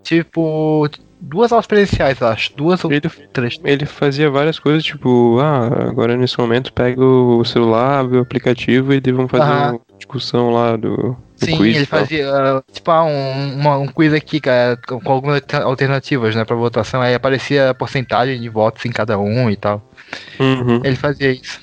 [0.03, 0.87] Tipo,
[1.21, 2.51] duas aulas presenciais, acho.
[2.55, 3.59] Duas ou Ele, três.
[3.63, 8.93] ele fazia várias coisas, tipo, ah, agora nesse momento pega o celular, abre o aplicativo
[8.93, 10.95] e vamos fazer uma discussão lá do,
[11.39, 11.75] do Sim, quiz.
[11.77, 15.61] ele fazia, ah, tipo, ah, um, uma- um quiz aqui, cara, com com algumas alter-
[15.61, 17.01] alternativas, né, pra votação.
[17.01, 19.81] Aí aparecia a porcentagem de votos em cada um e tal.
[20.39, 20.81] Uhum.
[20.83, 21.61] Ele fazia isso.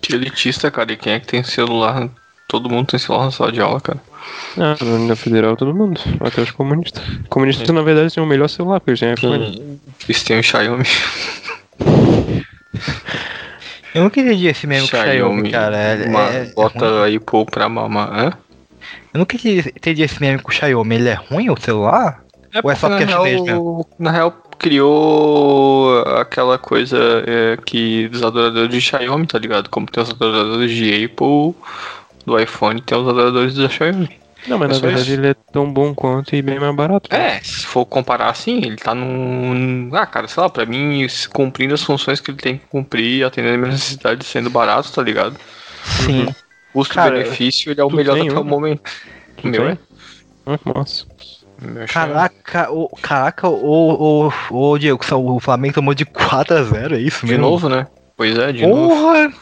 [0.00, 0.92] Que elitista, cara.
[0.92, 2.08] E quem é que tem celular?
[2.48, 4.00] Todo mundo tem celular na sala de aula, cara.
[4.58, 4.76] Ah,
[5.08, 7.02] na federal todo mundo, até os comunistas.
[7.28, 9.80] Comunistas, na verdade, têm o melhor celular, porque eles têm iPhone.
[10.08, 10.84] Eles têm o Xiaomi.
[13.94, 15.76] Eu nunca entendi esse meme com o Xiaomi, cara.
[15.76, 17.04] É, uma- é- é bota ruim.
[17.04, 18.10] aí pô pra mamar.
[18.12, 18.32] Hã?
[19.12, 20.94] Eu nunca entendi, entendi esse meme com o Xiaomi.
[20.94, 22.22] Ele é ruim o celular?
[22.62, 28.08] Ou é só na porque é chinês real, na real, criou aquela coisa é, que
[28.08, 29.68] dos adoradores de Xiaomi, tá ligado?
[29.68, 31.54] Como tem os adoradores de Apple,
[32.24, 34.08] do iPhone, tem os adoradores da Xiaomi.
[34.46, 35.20] Não, mas É na verdade isso.
[35.20, 37.08] ele é tão bom quanto e bem mais barato.
[37.14, 39.88] É, se for comparar assim, ele tá num.
[39.92, 43.54] Ah, cara, sei lá, pra mim, cumprindo as funções que ele tem que cumprir, atendendo
[43.54, 45.36] a minha necessidade, sendo barato, tá ligado?
[45.84, 46.26] Sim.
[46.72, 48.44] Custo-benefício, ele é o melhor até o um?
[48.44, 48.82] momento.
[49.36, 49.70] Tu meu tem?
[49.72, 49.78] é?
[50.46, 50.58] Ah.
[51.60, 51.86] Meu Xiaomi.
[51.86, 57.32] Caraca, o, caraca, o, o, o Diego, o Flamengo tomou de 4x0, é isso De
[57.32, 57.46] mesmo?
[57.46, 57.86] novo, né?
[58.16, 58.88] Pois é, de novo.
[58.88, 59.32] Porra!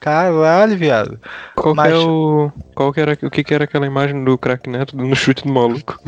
[0.00, 1.20] Caralho, viado.
[1.54, 2.52] Qual que Mas- é o.
[2.74, 5.52] Qual que era o que, que era aquela imagem do crack neto dando chute do
[5.52, 5.98] maluco?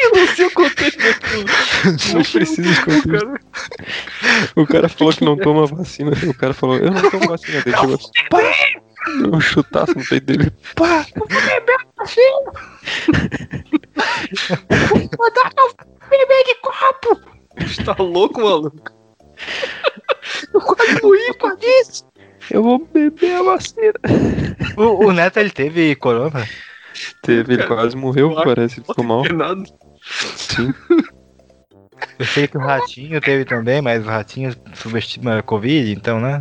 [0.00, 1.44] Eu não sei o contexto daquilo.
[2.14, 3.40] Não precisa esconder.
[4.56, 6.10] O cara falou que não toma vacina.
[6.26, 7.62] O cara falou, eu não tomo vacina.
[7.64, 8.40] Daí chegou assim, pá!
[9.22, 10.52] Deu um chutaço no peito dele.
[10.74, 11.06] Pá!
[17.58, 18.92] Você tá louco, maluco?
[20.52, 22.04] Eu quase morri por isso.
[22.50, 23.92] Eu vou beber a vacina.
[24.76, 26.46] O, o Neto, ele teve corona?
[27.22, 28.80] Teve, ele Cara, quase morreu, eu parece.
[28.80, 29.24] Ele ficou mal.
[29.32, 29.62] Nada.
[30.02, 30.74] Sim.
[32.18, 36.40] Eu sei que o Ratinho teve também, mas o Ratinho subestima a Covid, então, né?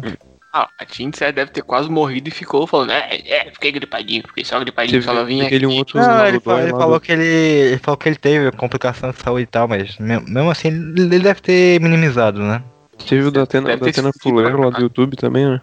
[0.52, 4.44] Ah, a Tinta deve ter quase morrido e ficou falando, é, é, fiquei gripadinho, fiquei
[4.44, 7.24] só gripadinho, Teve só vinha aquele um outro Não, ele, falou, ele falou que ele,
[7.24, 11.20] ele falou que ele teve complicação de saúde e tal, mas me- mesmo assim ele
[11.20, 12.64] deve ter minimizado, né?
[13.08, 15.62] Teve o da Atena, da Atena Fuleiro lá do YouTube também, né?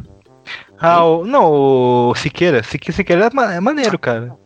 [0.79, 1.45] Ah, o, não,
[2.11, 2.63] o Siqueira.
[2.63, 4.37] Sique- Siqueira é, é maneiro, cara.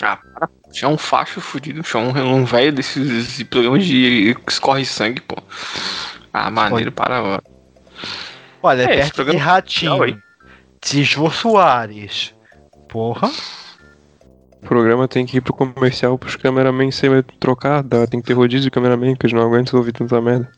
[0.00, 0.48] Ah, para.
[0.70, 5.36] Tinha um facho fudido, tinha um, um velho desses programas de escorre sangue, pô.
[6.32, 7.42] Ah, maneiro para agora.
[8.62, 10.22] Olha, É, perto de programa Ratinho, legal, hein?
[10.80, 12.34] Tisvo Soares.
[12.88, 13.30] Porra.
[14.62, 18.34] O programa tem que ir pro comercial pros cameramen sempre trocar, dá, tem que ter
[18.34, 20.50] rodízio de cameraman, que eles não aguentam ouvir tanta merda.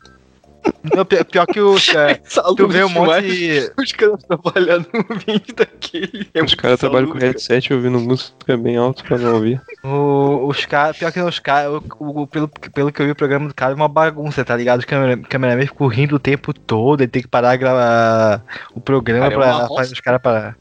[0.94, 2.18] Não, pi- pior que os caras.
[2.57, 3.73] Tu vê um monte de.
[3.79, 6.29] Os caras trabalhando no vídeo daquele.
[6.35, 9.61] É Os caras trabalham com headset ouvindo música bem alto pra não ouvir.
[9.85, 10.96] O, os caras.
[10.99, 11.73] Pior que os caras.
[11.99, 14.57] o- o- Pelo, pelo que eu vi, o programa do cara é uma bagunça, tá
[14.57, 14.81] ligado?
[14.81, 18.42] Os camera- cameraman ficam rindo o tempo todo, ele tem que parar de gravar
[18.75, 19.75] o programa Cara, é pra roça.
[19.75, 20.57] fazer os caras parar.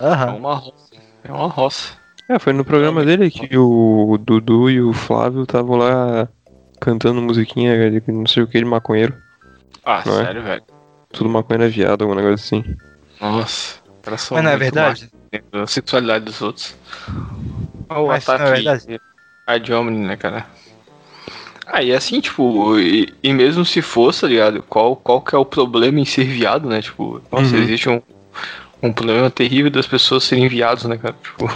[0.00, 0.34] É Aham.
[0.36, 0.90] uma roça.
[1.24, 1.92] É uma roça.
[2.28, 6.26] É, foi no programa dele que o Dudu e o Flávio estavam lá
[6.80, 9.14] cantando musiquinha de não sei o que de maconheiro.
[9.84, 10.24] Ah, Não é?
[10.24, 10.62] sério, velho.
[11.12, 12.76] Tudo maconheiro viado, algum negócio assim.
[13.20, 13.78] Nossa.
[14.02, 15.08] Cara, só Mas não é verdade?
[15.52, 16.76] A sexualidade dos outros.
[17.88, 19.00] Mas não é verdade?
[19.46, 20.46] A de homem, né, cara?
[21.66, 24.62] Ah, e assim, tipo, e, e mesmo se fosse, tá ligado?
[24.62, 26.82] Qual, qual que é o problema em ser viado, né?
[26.82, 27.62] Tipo, nossa, Uhum.
[27.62, 28.02] existe um,
[28.82, 31.16] um problema terrível das pessoas serem viados, né, cara?
[31.22, 31.46] Tipo,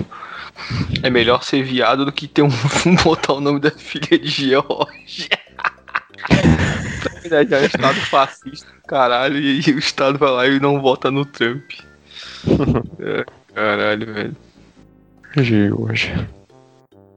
[1.02, 2.48] é melhor ser viado do que ter um
[3.04, 5.28] botar o nome da filha de Georgia.
[7.30, 11.10] Na verdade, é um estado fascista, caralho, e, o estado vai lá e não vota
[11.10, 11.70] no Trump.
[13.00, 14.36] É, caralho, velho.
[15.36, 16.12] George.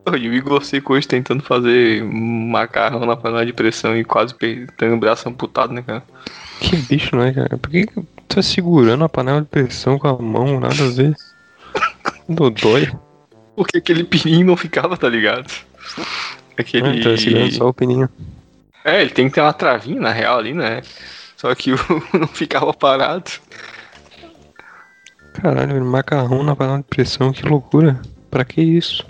[0.08, 4.34] E o Igor Seco hoje tentando fazer macarrão na panela de pressão e quase
[4.78, 6.04] tendo o braço amputado, né, cara?
[6.60, 7.58] Que bicho, né, cara?
[7.58, 10.60] Por que que tá segurando a panela de pressão com a mão?
[10.60, 11.15] Nada a ver.
[12.28, 12.91] Dodói.
[13.56, 15.50] Porque aquele pininho não ficava, tá ligado?
[16.58, 17.00] Aquele.
[17.00, 18.10] Ah, tá segurando só o pininho.
[18.84, 20.82] É, ele tem que ter uma travinha na real ali, né?
[21.38, 21.78] Só que o
[22.17, 23.32] não ficava parado.
[25.34, 28.00] Caralho, macarrão na panela de pressão, que loucura.
[28.30, 29.06] Pra que isso?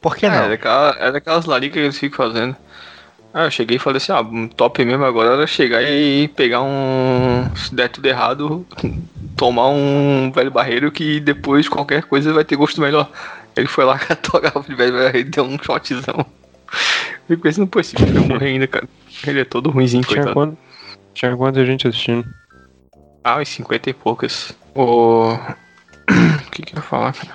[0.00, 0.48] Por que É, não?
[0.48, 2.56] daquela, é daquelas laricas que eles ficam fazendo.
[3.32, 6.62] Ah, eu cheguei e falei assim, ah, um top mesmo agora era chegar e pegar
[6.62, 7.50] um.
[7.56, 8.64] Se der tudo errado,
[9.36, 13.10] tomar um velho barreiro que depois qualquer coisa vai ter gosto melhor.
[13.56, 16.24] Ele foi lá, catou a garrafa de velho barreiro e deu um shotzão.
[17.26, 18.86] Fico pensando, pô, esse filho vai morrer ainda, cara.
[19.26, 20.34] Ele é todo ruimzinho, Tinha, coitado.
[20.34, 20.54] quant...
[21.14, 22.26] Tinha quanta gente assistindo?
[23.22, 24.54] Ah, uns 50 e poucas.
[24.74, 25.32] O.
[26.46, 27.34] O que que eu ia falar, cara?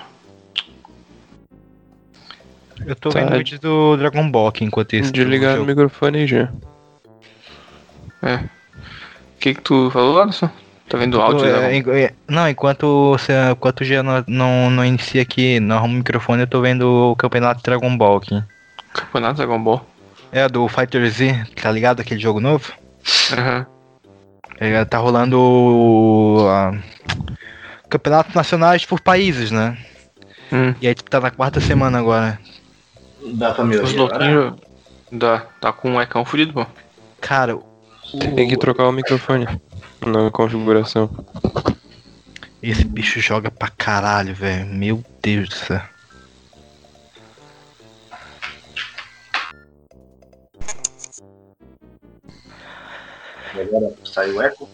[2.86, 3.20] Eu tô Tá.
[3.20, 5.12] vendo vídeo do Dragon Ball aqui enquanto isso.
[5.12, 5.66] Desligar o jogo.
[5.66, 6.48] microfone aí já.
[8.22, 10.48] O que que tu falou, Alisson?
[10.88, 11.44] Tá vendo o áudio?
[11.46, 11.76] É, né?
[11.76, 15.94] en- é, não, enquanto, você, enquanto o Gia não, não, não inicia aqui, não arruma
[15.94, 18.42] o microfone, eu tô vendo o campeonato Dragon Ball aqui.
[18.92, 19.86] Campeonato Dragon Ball.
[20.32, 22.00] É do Fighter Z, tá ligado?
[22.00, 22.72] Aquele jogo novo?
[23.32, 23.66] Aham.
[24.58, 26.74] É, tá rolando o, a-
[27.88, 29.76] campeonatos nacionais por países, né?
[30.52, 30.74] Hum.
[30.80, 32.38] E aí tá na quarta semana agora.
[33.34, 34.54] Dá pra me Os louquinhos.
[35.10, 36.66] Dá, tá com um ecão fudido, pô.
[37.20, 37.64] Cara, o-
[38.36, 39.46] Tem que trocar o microfone
[40.04, 41.08] na configuração.
[42.62, 44.66] esse bicho joga pra caralho, velho.
[44.66, 45.80] Meu Deus do céu.
[54.10, 54.68] Saiu o eco?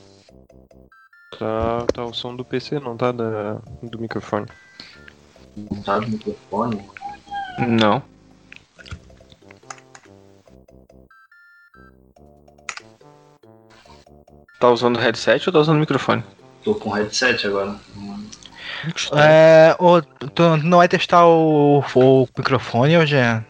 [1.39, 4.47] Tá, tá o som do PC, não tá da, do microfone.
[5.57, 6.83] Não tá no microfone?
[7.59, 8.03] Não.
[14.59, 16.25] Tá usando headset ou tá usando microfone?
[16.65, 17.77] Tô com headset agora.
[19.13, 23.17] É, ô, tu não vai testar o, o microfone hoje?
[23.17, 23.45] É,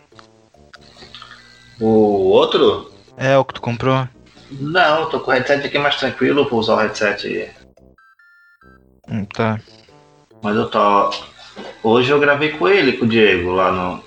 [1.81, 2.91] O outro?
[3.17, 4.09] é o que tu comprou?
[4.51, 7.51] Não, tô com o headset aqui mais tranquilo, vou usar o headset.
[9.09, 9.59] Hum, tá.
[10.43, 11.11] Mas eu tô.
[11.83, 14.05] Hoje eu gravei com ele, com o Diego, lá no.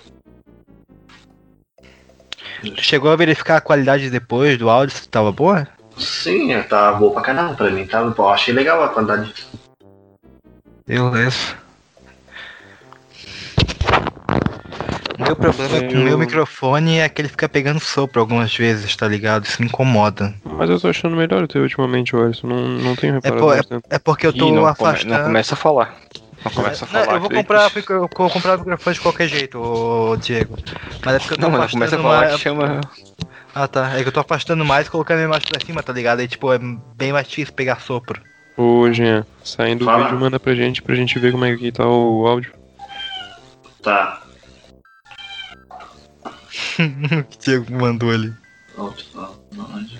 [2.77, 5.67] Chegou a verificar a qualidade depois do áudio se tava boa?
[5.97, 8.09] Sim, tá boa pra caramba pra mim, tá?
[8.11, 9.33] Pô, achei legal a qualidade.
[10.87, 11.57] Beleza.
[15.19, 19.07] Meu problema com o meu microfone é que ele fica pegando sopro algumas vezes, tá
[19.07, 19.45] ligado?
[19.45, 20.33] Isso me incomoda.
[20.43, 22.47] Mas eu tô achando melhor o teu ultimamente, Alisson.
[22.47, 23.83] Não, não tenho É, reparado é, bastante.
[23.89, 25.13] é porque eu Ih, tô não, come- afastando.
[25.13, 25.95] não começa a falar.
[26.45, 27.15] Não começa a Não, falar.
[27.17, 30.55] eu vou que- comprar, eu vou comprar o microfone de qualquer jeito, ô, Diego.
[31.05, 32.33] Mas é porque eu tô Não, não afastando começa a falar mais.
[32.35, 32.81] que chama.
[33.53, 35.91] Ah tá, é que eu tô afastando mais e colocando ele mais pra cima, tá
[35.91, 36.19] ligado?
[36.21, 36.59] Aí tipo, é
[36.95, 38.21] bem mais difícil pegar sopro.
[38.55, 40.03] Ô, Jean, saindo do Fala.
[40.03, 42.51] vídeo, manda pra gente, pra gente ver como é que tá o áudio.
[43.81, 44.21] Tá.
[47.35, 48.33] o Diego mandou ali.
[48.73, 49.05] Pronto.
[49.75, 49.99] Onde?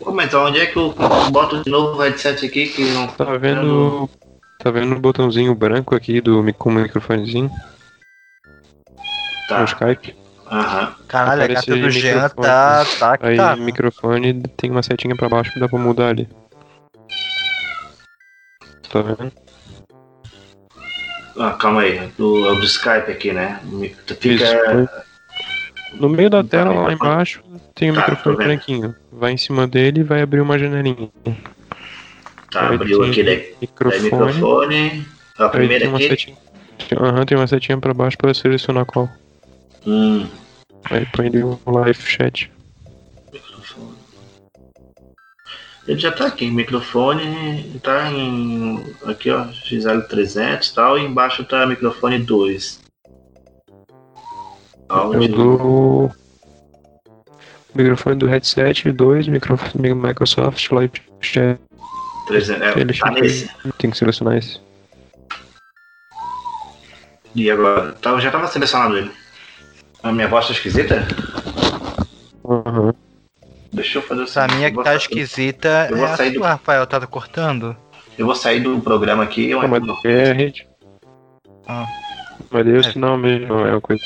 [0.00, 0.94] Pô, mas então onde é que eu
[1.30, 4.08] boto de novo o headset aqui que não Tá vendo.
[4.58, 7.50] Tá vendo o botãozinho branco aqui do com o microfonezinho
[9.48, 9.60] Tá.
[9.60, 10.14] no Skype?
[10.50, 10.94] Aham.
[11.06, 12.84] Caralho, a gata do Jean tá.
[12.98, 13.54] tá que Aí tá.
[13.56, 16.28] microfone tem uma setinha pra baixo que dá pra mudar ali.
[18.90, 19.32] Tá vendo?
[21.38, 22.08] Ah, calma aí.
[22.18, 23.60] Do, é o do Skype aqui, né?
[24.06, 24.44] Tu Isso.
[25.94, 27.42] No meio da tela, lá embaixo,
[27.74, 28.94] tem o Tá, microfone branquinho.
[29.12, 31.08] Vai em cima dele e vai abrir uma janelinha.
[32.50, 33.36] Tá, Aí abriu aqui daí.
[33.36, 34.02] Daí Microfone.
[34.02, 35.06] microfone.
[35.38, 36.08] A primeira tem uma aqui.
[36.08, 36.36] setinha.
[36.98, 39.08] Aham, tem uma setinha pra baixo pra selecionar qual.
[39.86, 40.26] Hum.
[40.90, 42.50] Aí põe ali o live chat.
[43.32, 43.94] Microfone.
[45.86, 48.84] Ele já tá aqui, microfone tá em.
[49.06, 52.80] Aqui ó, XL300 e tal, e embaixo tá microfone 2.
[54.90, 55.28] Eu Áudio.
[55.28, 56.12] dou
[57.74, 61.58] microfone do headset, dois microfone Microsoft Live Chat.
[62.26, 63.50] 300, é, Ele tá nesse.
[63.78, 64.60] Tem que selecionar esse.
[67.34, 67.92] E agora?
[67.92, 69.10] Tá, já tava selecionado ele.
[70.02, 71.06] A minha voz tá esquisita?
[72.44, 72.94] Aham.
[73.72, 76.16] Deixa eu fazer o Essa seguinte, minha eu que tá esquisita eu é vou a
[76.16, 76.86] sair do- sua, Rafael.
[76.86, 77.76] Tá cortando?
[78.16, 79.50] Eu vou sair do programa aqui.
[79.50, 80.66] Eu mas é a rede.
[81.66, 81.86] Ah.
[82.50, 82.82] Mas daí o É.
[82.82, 84.02] sinal mesmo é uma coisa.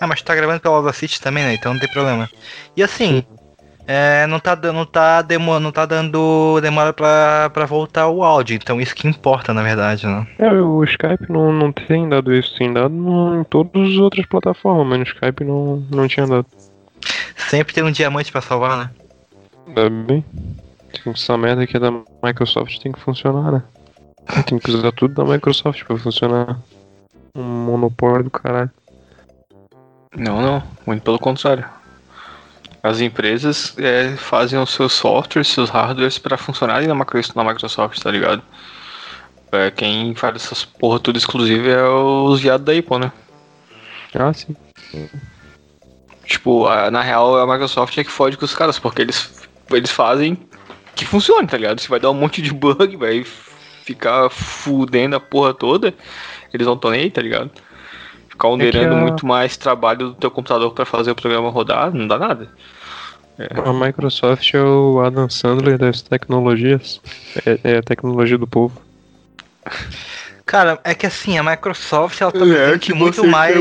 [0.00, 1.54] Ah, mas tá gravando pela Audacity também, né?
[1.54, 2.28] Então não tem problema.
[2.76, 3.24] E assim,
[3.86, 8.22] é, não, tá, dando- não, tá demo, não tá dando demora pra, pra voltar o
[8.22, 10.26] áudio, então isso que importa, na verdade, né?
[10.38, 14.24] É, o Skype não, não tem dado isso, tem dado no- em todas as outras
[14.26, 16.46] plataformas, mas no Skype não, não tinha dado.
[17.48, 18.90] Sempre tem um diamante pra salvar, né?
[19.74, 20.24] Dá bem.
[20.92, 21.90] Que- Essa merda aqui é da
[22.22, 23.62] Microsoft tem que funcionar, né?
[24.46, 26.58] Tem que usar tudo da Microsoft pra funcionar.
[27.34, 28.70] Um monopólio do caralho.
[30.16, 30.62] Não, não.
[30.86, 31.64] Muito pelo contrário.
[32.82, 38.00] As empresas é, fazem os seus softwares, seus hardwares para funcionarem na Micro- na Microsoft,
[38.00, 38.42] tá ligado?
[39.50, 43.12] É, quem faz essas porra tudo exclusivo é os viados da Apple, né?
[44.14, 44.54] Ah, sim.
[46.24, 49.90] Tipo, a- na real a Microsoft é que fode com os caras, porque eles, eles
[49.90, 50.38] fazem
[50.94, 51.80] que funcione, tá ligado?
[51.80, 53.24] Se vai dar um monte de bug, vai
[53.84, 55.94] ficar fudendo a porra toda,
[56.52, 57.50] eles não estão nem aí, tá ligado?
[58.38, 62.06] Ficar onerando a- muito mais trabalho do teu computador pra fazer o programa rodar, não
[62.06, 62.48] dá nada.
[63.64, 67.00] A Microsoft é o Adam Sandler das tecnologias.
[67.44, 68.80] É, é a tecnologia do povo.
[70.46, 73.54] Cara, é que assim, a Microsoft ela tá É, presente muito mais.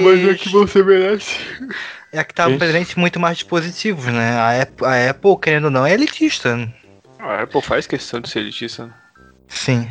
[0.51, 1.39] você merece.
[2.11, 2.57] É que tá Isso.
[2.59, 4.32] presente muito mais dispositivos, né?
[4.39, 6.57] A Apple, a Apple, querendo ou não, é elitista.
[7.19, 8.93] A Apple faz questão de ser elitista, né?
[9.47, 9.89] Sim.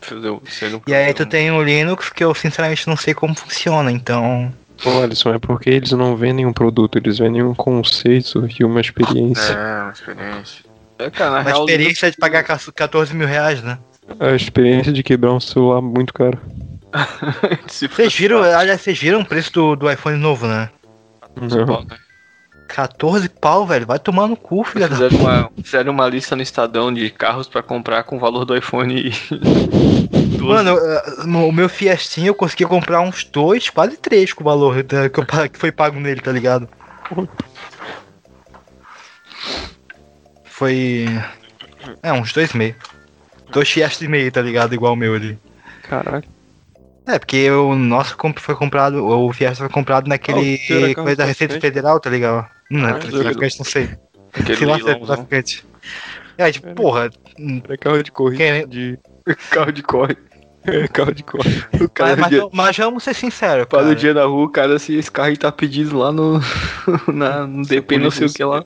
[0.00, 3.14] Fazer o- ser um- E aí tu tem o Linux, que eu sinceramente não sei
[3.14, 4.52] como funciona, então.
[4.82, 8.80] Pô, Alisson, é porque eles não vendem um produto, eles vendem um conceito e uma
[8.80, 9.52] experiência.
[9.52, 10.64] É, uma experiência.
[11.00, 13.78] É, cara, na A real, experiência de pagar 14 mil reais, né?
[14.20, 16.38] A experiência de quebrar um celular muito caro.
[17.68, 20.70] Vocês viram, aliás, vocês viram o preço do, do iPhone novo, né?
[21.36, 21.86] Não.
[22.68, 23.86] 14 pau, velho.
[23.86, 24.94] Vai tomar no cu, filha da.
[24.96, 28.56] Fizeram uma, fizeram uma lista no Estadão de carros pra comprar com o valor do
[28.56, 29.10] iPhone.
[30.38, 30.38] 12.
[30.44, 30.76] Mano,
[31.48, 35.26] o meu Fiestinha eu consegui comprar uns dois, quase três com o valor que, eu
[35.26, 36.68] pa- que foi pago nele, tá ligado?
[40.44, 41.06] Foi.
[42.02, 42.76] É, uns dois e meio.
[43.50, 44.74] Dois Fiesta e meio, tá ligado?
[44.74, 45.38] Igual o meu ali.
[45.82, 46.24] Caralho.
[47.08, 51.24] É, porque o nosso comp- foi comprado, o Fiesta foi comprado naquele Ah, coisa da
[51.24, 51.60] Receita traficante?
[51.60, 52.46] Federal, tá ligado?
[52.70, 53.90] Não, Ah, é traficante, não sei.
[54.34, 55.66] Aquele Sei lá se é traficante.
[56.36, 57.10] É, tipo, porra,
[57.68, 58.36] É carro de corrida.
[58.36, 58.98] Quem- De...
[59.50, 60.16] Carro de corre.
[60.64, 61.68] É carro de corrida.
[61.80, 64.48] O cara mas, mas, dia, mas vamos ser sinceros, para o dia da rua, o
[64.50, 66.40] cara, se esse carro aí tá pedido lá no,
[67.12, 68.64] na, no DP, não sei o que lá.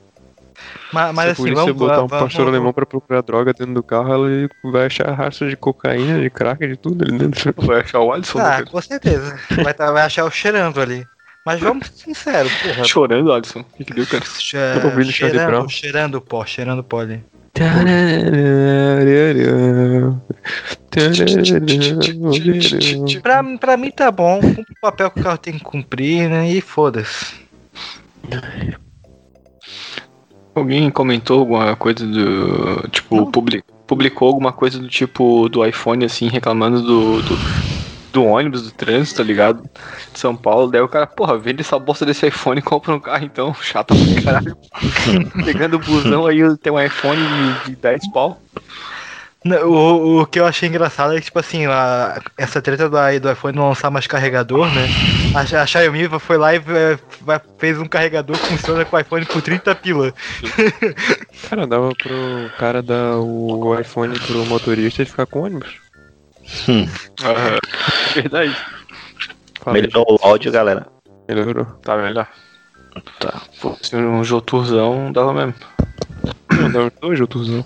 [0.93, 3.73] Mas, mas Se a assim, vamos, botar um vamos, pastor alemão pra procurar droga dentro
[3.73, 7.53] do carro, ele vai achar rastro de cocaína, de crack, de tudo ali dentro.
[7.65, 9.39] Vai achar o Alisson né, Ah, com certeza.
[9.63, 11.05] Vai, tá- vai achar eu cheirando ali.
[11.45, 12.83] Mas vamos ser sinceros, porra.
[12.85, 13.59] chorando, Alisson.
[13.61, 14.23] O que, que deu, cara?
[14.23, 15.69] Che- cheirando, Brown.
[15.69, 17.21] cheirando pó, cheirando pó ali.
[23.21, 26.49] Pra, pra mim tá bom, cumpre o papel que o carro tem que cumprir, né?
[26.49, 27.35] E foda-se.
[30.55, 32.87] Alguém comentou alguma coisa do.
[32.89, 37.37] Tipo, publi- publicou alguma coisa do tipo do iPhone, assim, reclamando do, do,
[38.13, 39.63] do ônibus, do trânsito, tá ligado?
[40.13, 40.69] De São Paulo.
[40.69, 43.53] Daí o cara, porra, vende essa bolsa desse iPhone e compra um carro então.
[43.61, 44.55] Chato pra caralho.
[45.43, 47.19] Pegando o busão aí, tem um iPhone
[47.63, 48.39] de, de 10 pau.
[49.65, 53.31] O, o que eu achei engraçado é que, tipo assim, a- essa treta do, do
[53.31, 54.87] iPhone não lançar mais carregador, né?
[55.35, 56.59] A, a Xiaomi foi lá e
[57.21, 60.13] vai- fez um carregador que funciona com o iPhone por 30 pila.
[61.49, 65.73] Cara, dava pro cara dar o iPhone pro motorista e ficar com o ônibus.
[68.15, 68.55] Verdade.
[69.61, 70.87] Fala aí, Melhorou o áudio, galera.
[71.27, 71.65] melhorou.
[71.83, 72.27] Tá melhor.
[73.19, 73.41] Tá.
[73.61, 75.53] Pô, se um Joturzão dava mesmo.
[76.51, 77.65] Não, dava dois Joturzão.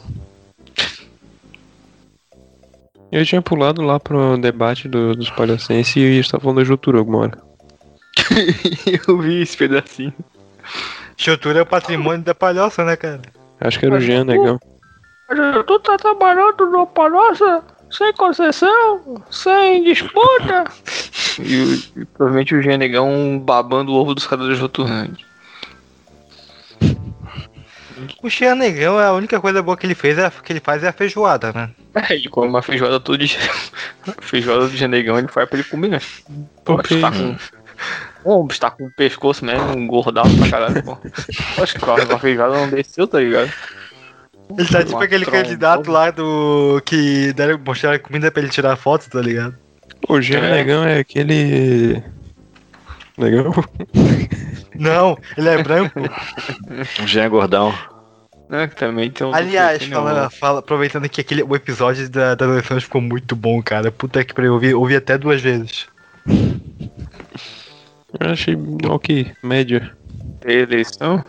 [3.11, 6.99] Eu tinha pulado lá pro debate do, dos palhacenses e eles estavam falando da Jotura
[6.99, 7.37] alguma hora.
[9.07, 10.13] Eu vi esse pedacinho.
[11.17, 13.21] Estrutura é o patrimônio da palhoça, né, cara?
[13.59, 14.59] Acho que era o Jean Negão.
[15.65, 20.65] Tu tá trabalhando no Palhoça sem concessão, sem disputa.
[21.39, 25.17] E, e provavelmente o Genegão babando o ovo dos caras do Joturrand.
[28.21, 30.89] O Xia Negão, a única coisa boa que ele fez é que ele faz é
[30.89, 31.69] a feijoada, né?
[32.09, 33.39] É, ele come uma feijoada todo dia.
[34.21, 35.99] feijoada do Genegão ele faz pra ele comer.
[36.63, 37.35] Pô, Porque- está com.
[38.23, 40.97] Pô, está com o pescoço mesmo, um gordaço pra caralho, pô.
[41.61, 43.51] Acho que a feijoada não desceu, tá ligado?
[44.57, 46.79] Ele tá tipo aquele candidato lá do.
[46.85, 49.55] que deram mostrar comida pra ele tirar foto, tá ligado?
[50.07, 50.51] O Jean É.
[50.51, 52.03] Negão é aquele.
[53.17, 53.51] Negão?
[54.75, 55.99] Não, ele é branco.
[57.01, 57.73] O Jean Gordão.
[58.49, 59.33] Né, que também tem um.
[59.33, 63.91] Aliás, fala, fala- aproveitando que aquele, o episódio da, da eleição ficou muito bom, cara.
[63.91, 65.87] Puta que pariu, eu ouvi, ouvi até duas vezes.
[68.19, 68.55] Eu achei
[68.87, 69.91] ok, média.
[70.45, 71.23] eleição.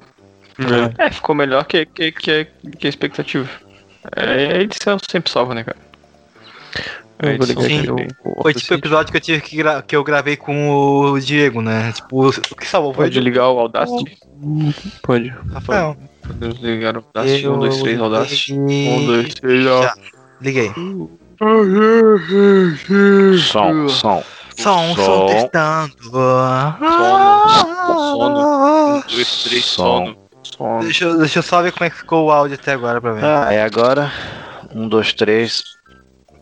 [0.98, 1.06] É.
[1.06, 2.46] É, ficou melhor que, que, que,
[2.78, 3.48] que a expectativa.
[4.14, 5.76] É, a edição sempre salva, né, cara?
[7.20, 7.82] Eu Sim.
[8.24, 10.70] o, o Foi tipo o episódio que eu tive que, gra- que eu gravei com
[10.70, 11.90] o Diego, né?
[11.92, 14.16] Tipo, o que salvou foi Pode ligar o Audacity?
[15.02, 15.28] Pode.
[15.52, 15.96] Rafael.
[16.24, 17.48] Podemos ligar o Audacity.
[17.48, 18.52] Um, dois, três, Audacity.
[18.54, 19.70] Um, liguei- dois, três, Já.
[19.72, 20.12] Audacity.
[20.40, 20.72] Liguei.
[23.38, 24.22] Som, som.
[24.56, 25.26] Som, som Som.
[25.26, 25.94] testando.
[28.12, 28.96] Sono.
[28.96, 30.06] Um, dois, três, Som.
[30.06, 30.16] sono.
[30.42, 30.80] Sono.
[30.82, 33.12] Deixa, eu- deixa eu só ver como é que ficou o áudio até agora pra
[33.12, 33.24] ver.
[33.24, 34.12] Ah, é agora.
[34.74, 35.77] Um, dois, três.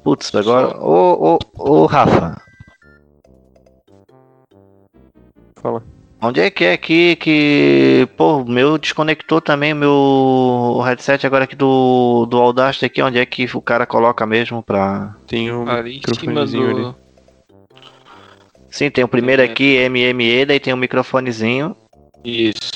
[0.07, 0.79] Putz, agora.
[0.79, 2.41] Ô, ô, ô, Rafa.
[5.57, 5.83] Fala.
[6.23, 8.09] Onde é que é aqui que.
[8.17, 13.03] Pô, o meu desconectou também o meu headset agora aqui do, do Audacity aqui.
[13.03, 15.17] Onde é que o cara coloca mesmo pra.
[15.27, 16.95] Tem um Ali microfonezinho ali.
[18.71, 21.77] Sim, tem o primeiro aqui, MME, daí tem um microfonezinho.
[22.25, 22.71] Isso.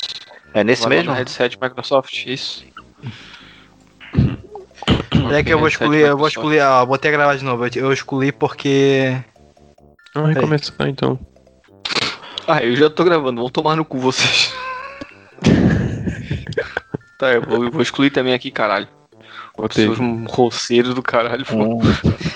[0.53, 1.13] É nesse Agora mesmo?
[1.13, 2.65] no headset Microsoft, isso.
[5.33, 7.67] É que eu vou excluir, eu vou excluir, ó, vou até gravar de novo.
[7.75, 9.17] Eu, excluí porque.
[10.15, 11.19] Vamos recomeçar então.
[12.47, 14.55] Ah, eu já tô gravando, vão tomar no cu vocês.
[17.19, 18.89] tá, eu vou, eu vou excluir também aqui, caralho.
[19.71, 21.45] Seus um roceiro do caralho.
[21.45, 21.57] pô.
[21.57, 21.81] Um,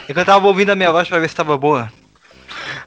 [0.08, 1.90] É que eu tava ouvindo a minha voz pra ver se tava boa.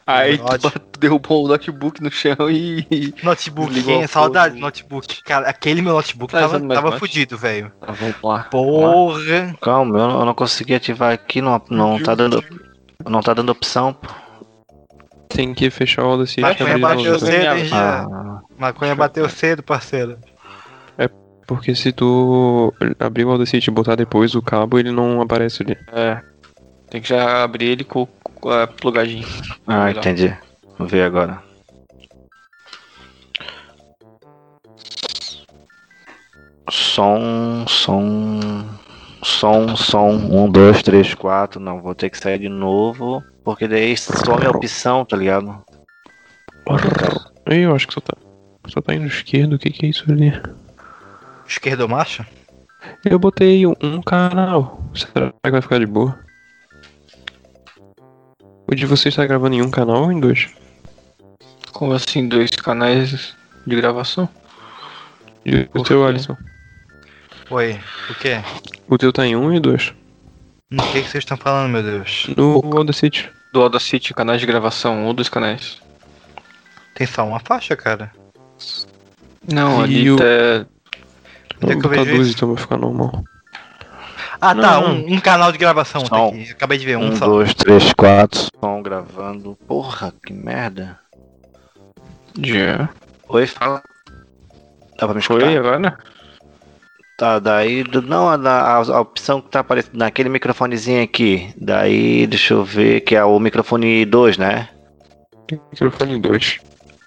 [0.08, 3.14] Aí tu derrubou o notebook no chão e.
[3.22, 4.06] Notebook, hein?
[4.06, 5.22] a Saudade do notebook.
[5.24, 7.72] Cara, aquele meu notebook Tá tava, mais tava fudido, velho.
[7.82, 8.44] Tá, vamos lá.
[8.44, 9.54] Porra.
[9.62, 12.42] calma, eu não, eu não consegui ativar aqui, não, não tá dando.
[13.06, 13.94] Não tá dando opção.
[13.94, 14.08] pô.
[15.28, 17.26] Tem que fechar o Audacity Maconha e bateu novo.
[17.26, 18.04] cedo, hein, já.
[18.04, 20.18] Ah, Maconha bateu cedo, parceiro.
[21.48, 25.78] Porque se tu abrir o Audacity e botar depois o cabo, ele não aparece ali.
[25.94, 26.22] É.
[26.90, 29.28] Tem que já abrir ele com, com a plugadinho.
[29.68, 30.00] ah, Melhor.
[30.00, 30.38] entendi.
[30.78, 31.42] Vou ver agora.
[36.70, 38.40] Som, som,
[39.24, 40.10] som, som.
[40.12, 41.60] Um, dois, três, quatro.
[41.60, 43.24] Não, vou ter que sair de novo.
[43.44, 45.64] Porque daí some a opção, tá ligado?
[47.46, 48.14] Eu acho que só tá.
[48.68, 50.34] Só tá indo esquerdo, o que que é isso ali?
[51.48, 52.26] Esquerdo macho?
[53.06, 54.82] Eu botei um canal.
[54.94, 56.20] Será que vai ficar de boa?
[58.70, 60.50] O de vocês tá gravando em um canal ou em dois?
[61.72, 64.28] Como assim, dois canais de gravação?
[65.46, 66.08] E o Por teu, quê?
[66.10, 66.38] Alisson?
[67.50, 68.42] Oi, o quê?
[68.90, 69.94] O teu tá em um e dois?
[70.72, 72.28] O que, que vocês estão falando, meu Deus?
[72.36, 73.30] No Audacity.
[73.54, 75.82] Do Audacity, canais de gravação, um ou dois canais.
[76.94, 78.12] Tem só uma faixa, cara.
[79.50, 80.24] Não, E ali o- tá.
[81.64, 82.36] Onde é Vou que eu botar vejo dois isso?
[82.38, 83.24] então vai ficar normal.
[84.40, 86.52] Ah, tá, Não, um, um canal de gravação tá aqui.
[86.52, 87.26] Acabei de ver um, Um, só.
[87.26, 88.48] dois, três, quatro.
[88.60, 89.58] Som gravando.
[89.68, 91.00] Porra, que merda.
[92.42, 92.90] Já.
[93.30, 93.82] Oi, fala.
[95.00, 95.46] Dá pra me escutar?
[95.46, 95.98] Foi agora?
[97.18, 97.84] Tá, daí.
[97.84, 101.52] do- Não, a, a, a opção que tá aparecendo naquele microfonezinho aqui.
[101.60, 104.70] Daí, deixa eu ver, que é o microfone 2, né?
[105.72, 106.60] Microfone 2.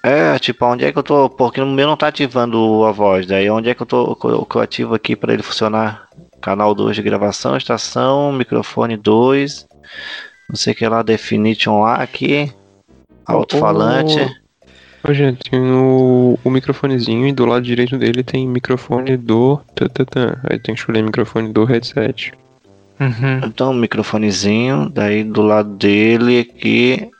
[0.02, 1.28] É, tipo, onde é que eu tô.
[1.28, 3.26] Porque o meu não tá ativando a voz.
[3.26, 4.16] Daí, onde é que eu tô.
[4.16, 6.08] Que eu, que eu ativo aqui pra ele funcionar?
[6.40, 9.66] Canal 2 de gravação, estação, microfone 2.
[10.48, 12.52] Não sei o que lá, Definition lá aqui.
[13.26, 14.18] Alto-falante.
[15.02, 19.60] Ô, gente, tem o, o microfonezinho e do lado direito dele tem microfone do.
[19.74, 20.36] tatatã.
[20.44, 22.32] Aí tem que escolher microfone do headset.
[22.98, 23.40] Uhum.
[23.46, 24.90] Então, um microfonezinho.
[24.90, 27.10] Daí, do lado dele aqui.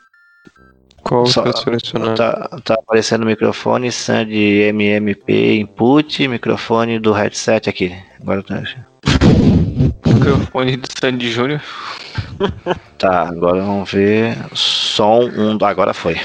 [1.03, 2.17] Qual Só- tá selecionado?
[2.17, 7.97] Tá, tá aparecendo o microfone Sand MMP input, microfone do headset aqui.
[8.21, 8.63] Agora tá.
[10.21, 11.63] Microfone do Sandy Júnior.
[12.99, 14.37] Tá, agora vamos ver.
[14.55, 15.57] Som 1.
[15.57, 16.21] Um, agora foi.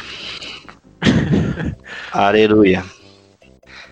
[2.11, 2.83] Aleluia.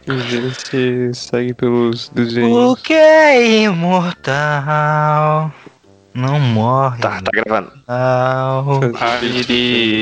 [0.06, 2.52] Gente segue pelos desenhos.
[2.52, 5.50] O que é imortal
[6.14, 7.00] não morre.
[7.00, 7.72] Tá, tá gravando.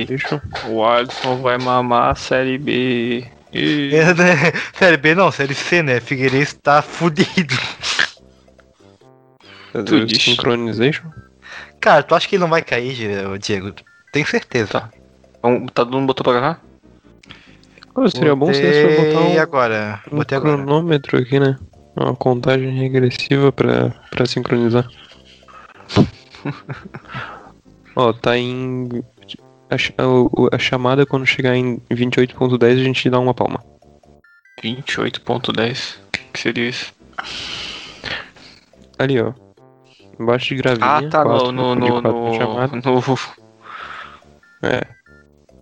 [0.08, 0.42] Deixa.
[0.68, 3.28] O Alisson vai mamar a série B.
[3.54, 3.92] E...
[3.94, 4.54] É, né?
[4.74, 6.00] Série B não, série C, né?
[6.00, 7.56] Figueirense tá fudido.
[9.72, 10.22] Fazer o disse.
[10.32, 11.10] Synchronization.
[11.80, 12.94] Cara, tu acha que ele não vai cair,
[13.40, 13.74] Diego?
[14.12, 14.82] Tenho certeza.
[14.82, 14.90] Tá.
[15.40, 16.62] Então, tá todo mundo botou pra gravar?
[18.10, 20.02] Seria bom se desse pra botar um, agora.
[20.12, 20.56] um Botei agora.
[20.58, 21.58] cronômetro aqui, né?
[21.96, 24.88] Uma contagem regressiva pra, pra sincronizar.
[27.96, 28.88] Ó, tá em.
[29.70, 29.76] A,
[30.56, 33.64] a- chamada quando chegar em 28.10 a gente dá uma palma.
[34.64, 35.96] 28.10.
[35.98, 36.94] O que seria isso?
[38.98, 39.34] Ali, ó.
[40.22, 40.86] Embaixo de gravinha.
[40.86, 41.24] Ah, tá.
[41.24, 43.18] No, quatro- no, no, quatro no, no-
[44.64, 44.82] É.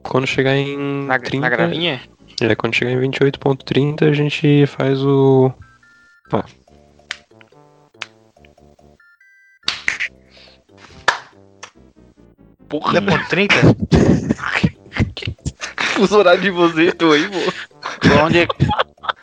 [0.04, 2.02] Quando chegar em na, 30, na gravinha?
[2.42, 5.52] É, quando chegar em 28.30 a gente faz o.
[12.68, 13.56] Porra, Não é ponto 30?
[16.00, 17.38] os horários de você, tô aí, pô.
[18.26, 18.56] Onde é que.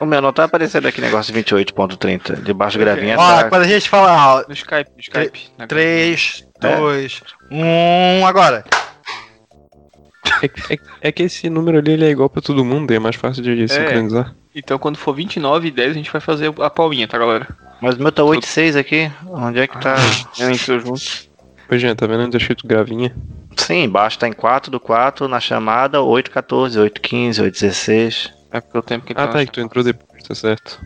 [0.01, 2.43] O meu não tá aparecendo aqui negócio de 28.30.
[2.43, 3.49] Debaixo de gravinha Ó, tá.
[3.49, 5.49] quando a gente fala, ó, No Skype, no Skype.
[5.59, 6.77] Na 3, É.
[6.77, 8.65] 2, 1, agora.
[10.43, 13.17] É, é- é que esse número ali ele é igual pra todo mundo, é mais
[13.17, 14.35] fácil de sincronizar.
[14.55, 17.47] Então quando for 29 e 10 a gente vai fazer a palminha, tá galera?
[17.81, 19.11] Mas o meu tá 8.6 aqui.
[19.29, 19.97] Onde é que tá?
[20.39, 21.03] Eu entrou junto.
[21.71, 23.15] Ô, gente, tá vendo onde tá escrito gravinha?
[23.57, 28.31] Sim, embaixo tá em 4 do 4, na chamada 8.14, 8.15, 8.16.
[28.57, 30.81] É porque o tempo que Ah, tá, é que tu entrou depois, tá certo.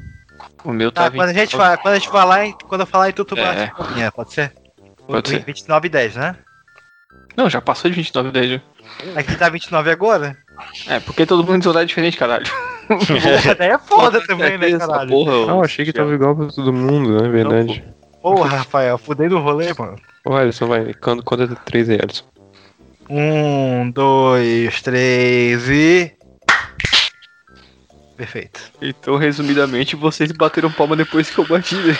[0.64, 2.86] O meu tá Tá, quando a gente fala, quando a gente falar, em- quando eu
[2.86, 3.42] falar em tudo, tu É.
[3.44, 4.52] bate um pouquinho, pode ser?
[5.06, 5.44] Pode ser.
[5.44, 6.36] 29 e 10, né?
[7.36, 8.60] Não, já passou de 29 e 10 já.
[9.14, 10.36] Aqui tá 29 agora?
[10.88, 12.44] É, porque todo mundo tem horário diferente, caralho.
[12.88, 15.10] Porra, daí é foda também, né, Essa caralho?
[15.10, 17.28] Porra, Ah, eu achei que tava igual pra todo mundo, né?
[17.28, 17.84] Verdade.
[18.20, 19.96] Porra, Rafael, fudei do rolê, mano.
[20.26, 20.92] Ô, Alisson, vai.
[20.94, 22.24] Quando, quando é 3 aí, Alisson?
[23.08, 26.12] Um, dois, três e.
[28.20, 28.60] Perfeito.
[28.82, 31.96] Então, resumidamente, vocês bateram palma depois que eu bati, né?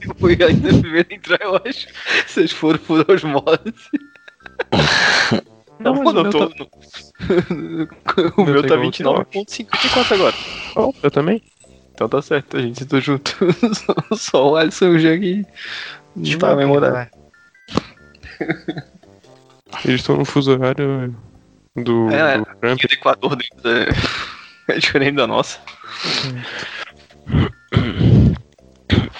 [0.00, 1.88] Eu fui ainda primeiro a entrar, eu acho.
[2.24, 3.74] Vocês foram por osmose.
[5.80, 6.38] Não, mano, o eu meu tô.
[6.44, 6.70] no-
[8.38, 10.34] o meu tá tá igual ao teu, 29.54 agora.
[10.76, 11.42] Ó, eu também.
[11.92, 13.36] Então tá certo, a gente tá junto.
[13.74, 15.44] só, só o Alisson e o Jean que
[16.14, 16.92] não tá memorando.
[16.94, 17.10] Vai.
[19.84, 21.12] Eles estão no fuso horário
[21.74, 22.80] do, É, do Trump.
[22.80, 23.88] O Equador deles é,
[24.68, 25.58] é diferente da nossa.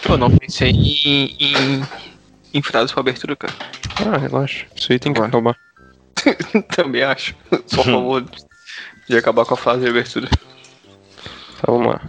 [0.09, 1.83] Eu não pensei em, em,
[2.55, 3.53] em frases pra abertura, cara.
[4.07, 4.67] Ah, relaxa.
[4.75, 5.57] Isso aí tem que acabar.
[6.75, 7.35] Também acho.
[7.67, 8.25] Só a favor
[9.09, 10.29] de acabar com a frase de abertura.
[10.29, 12.01] Tá, vamos lá.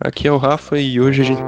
[0.00, 1.42] Aqui é o Rafa e hoje a gente.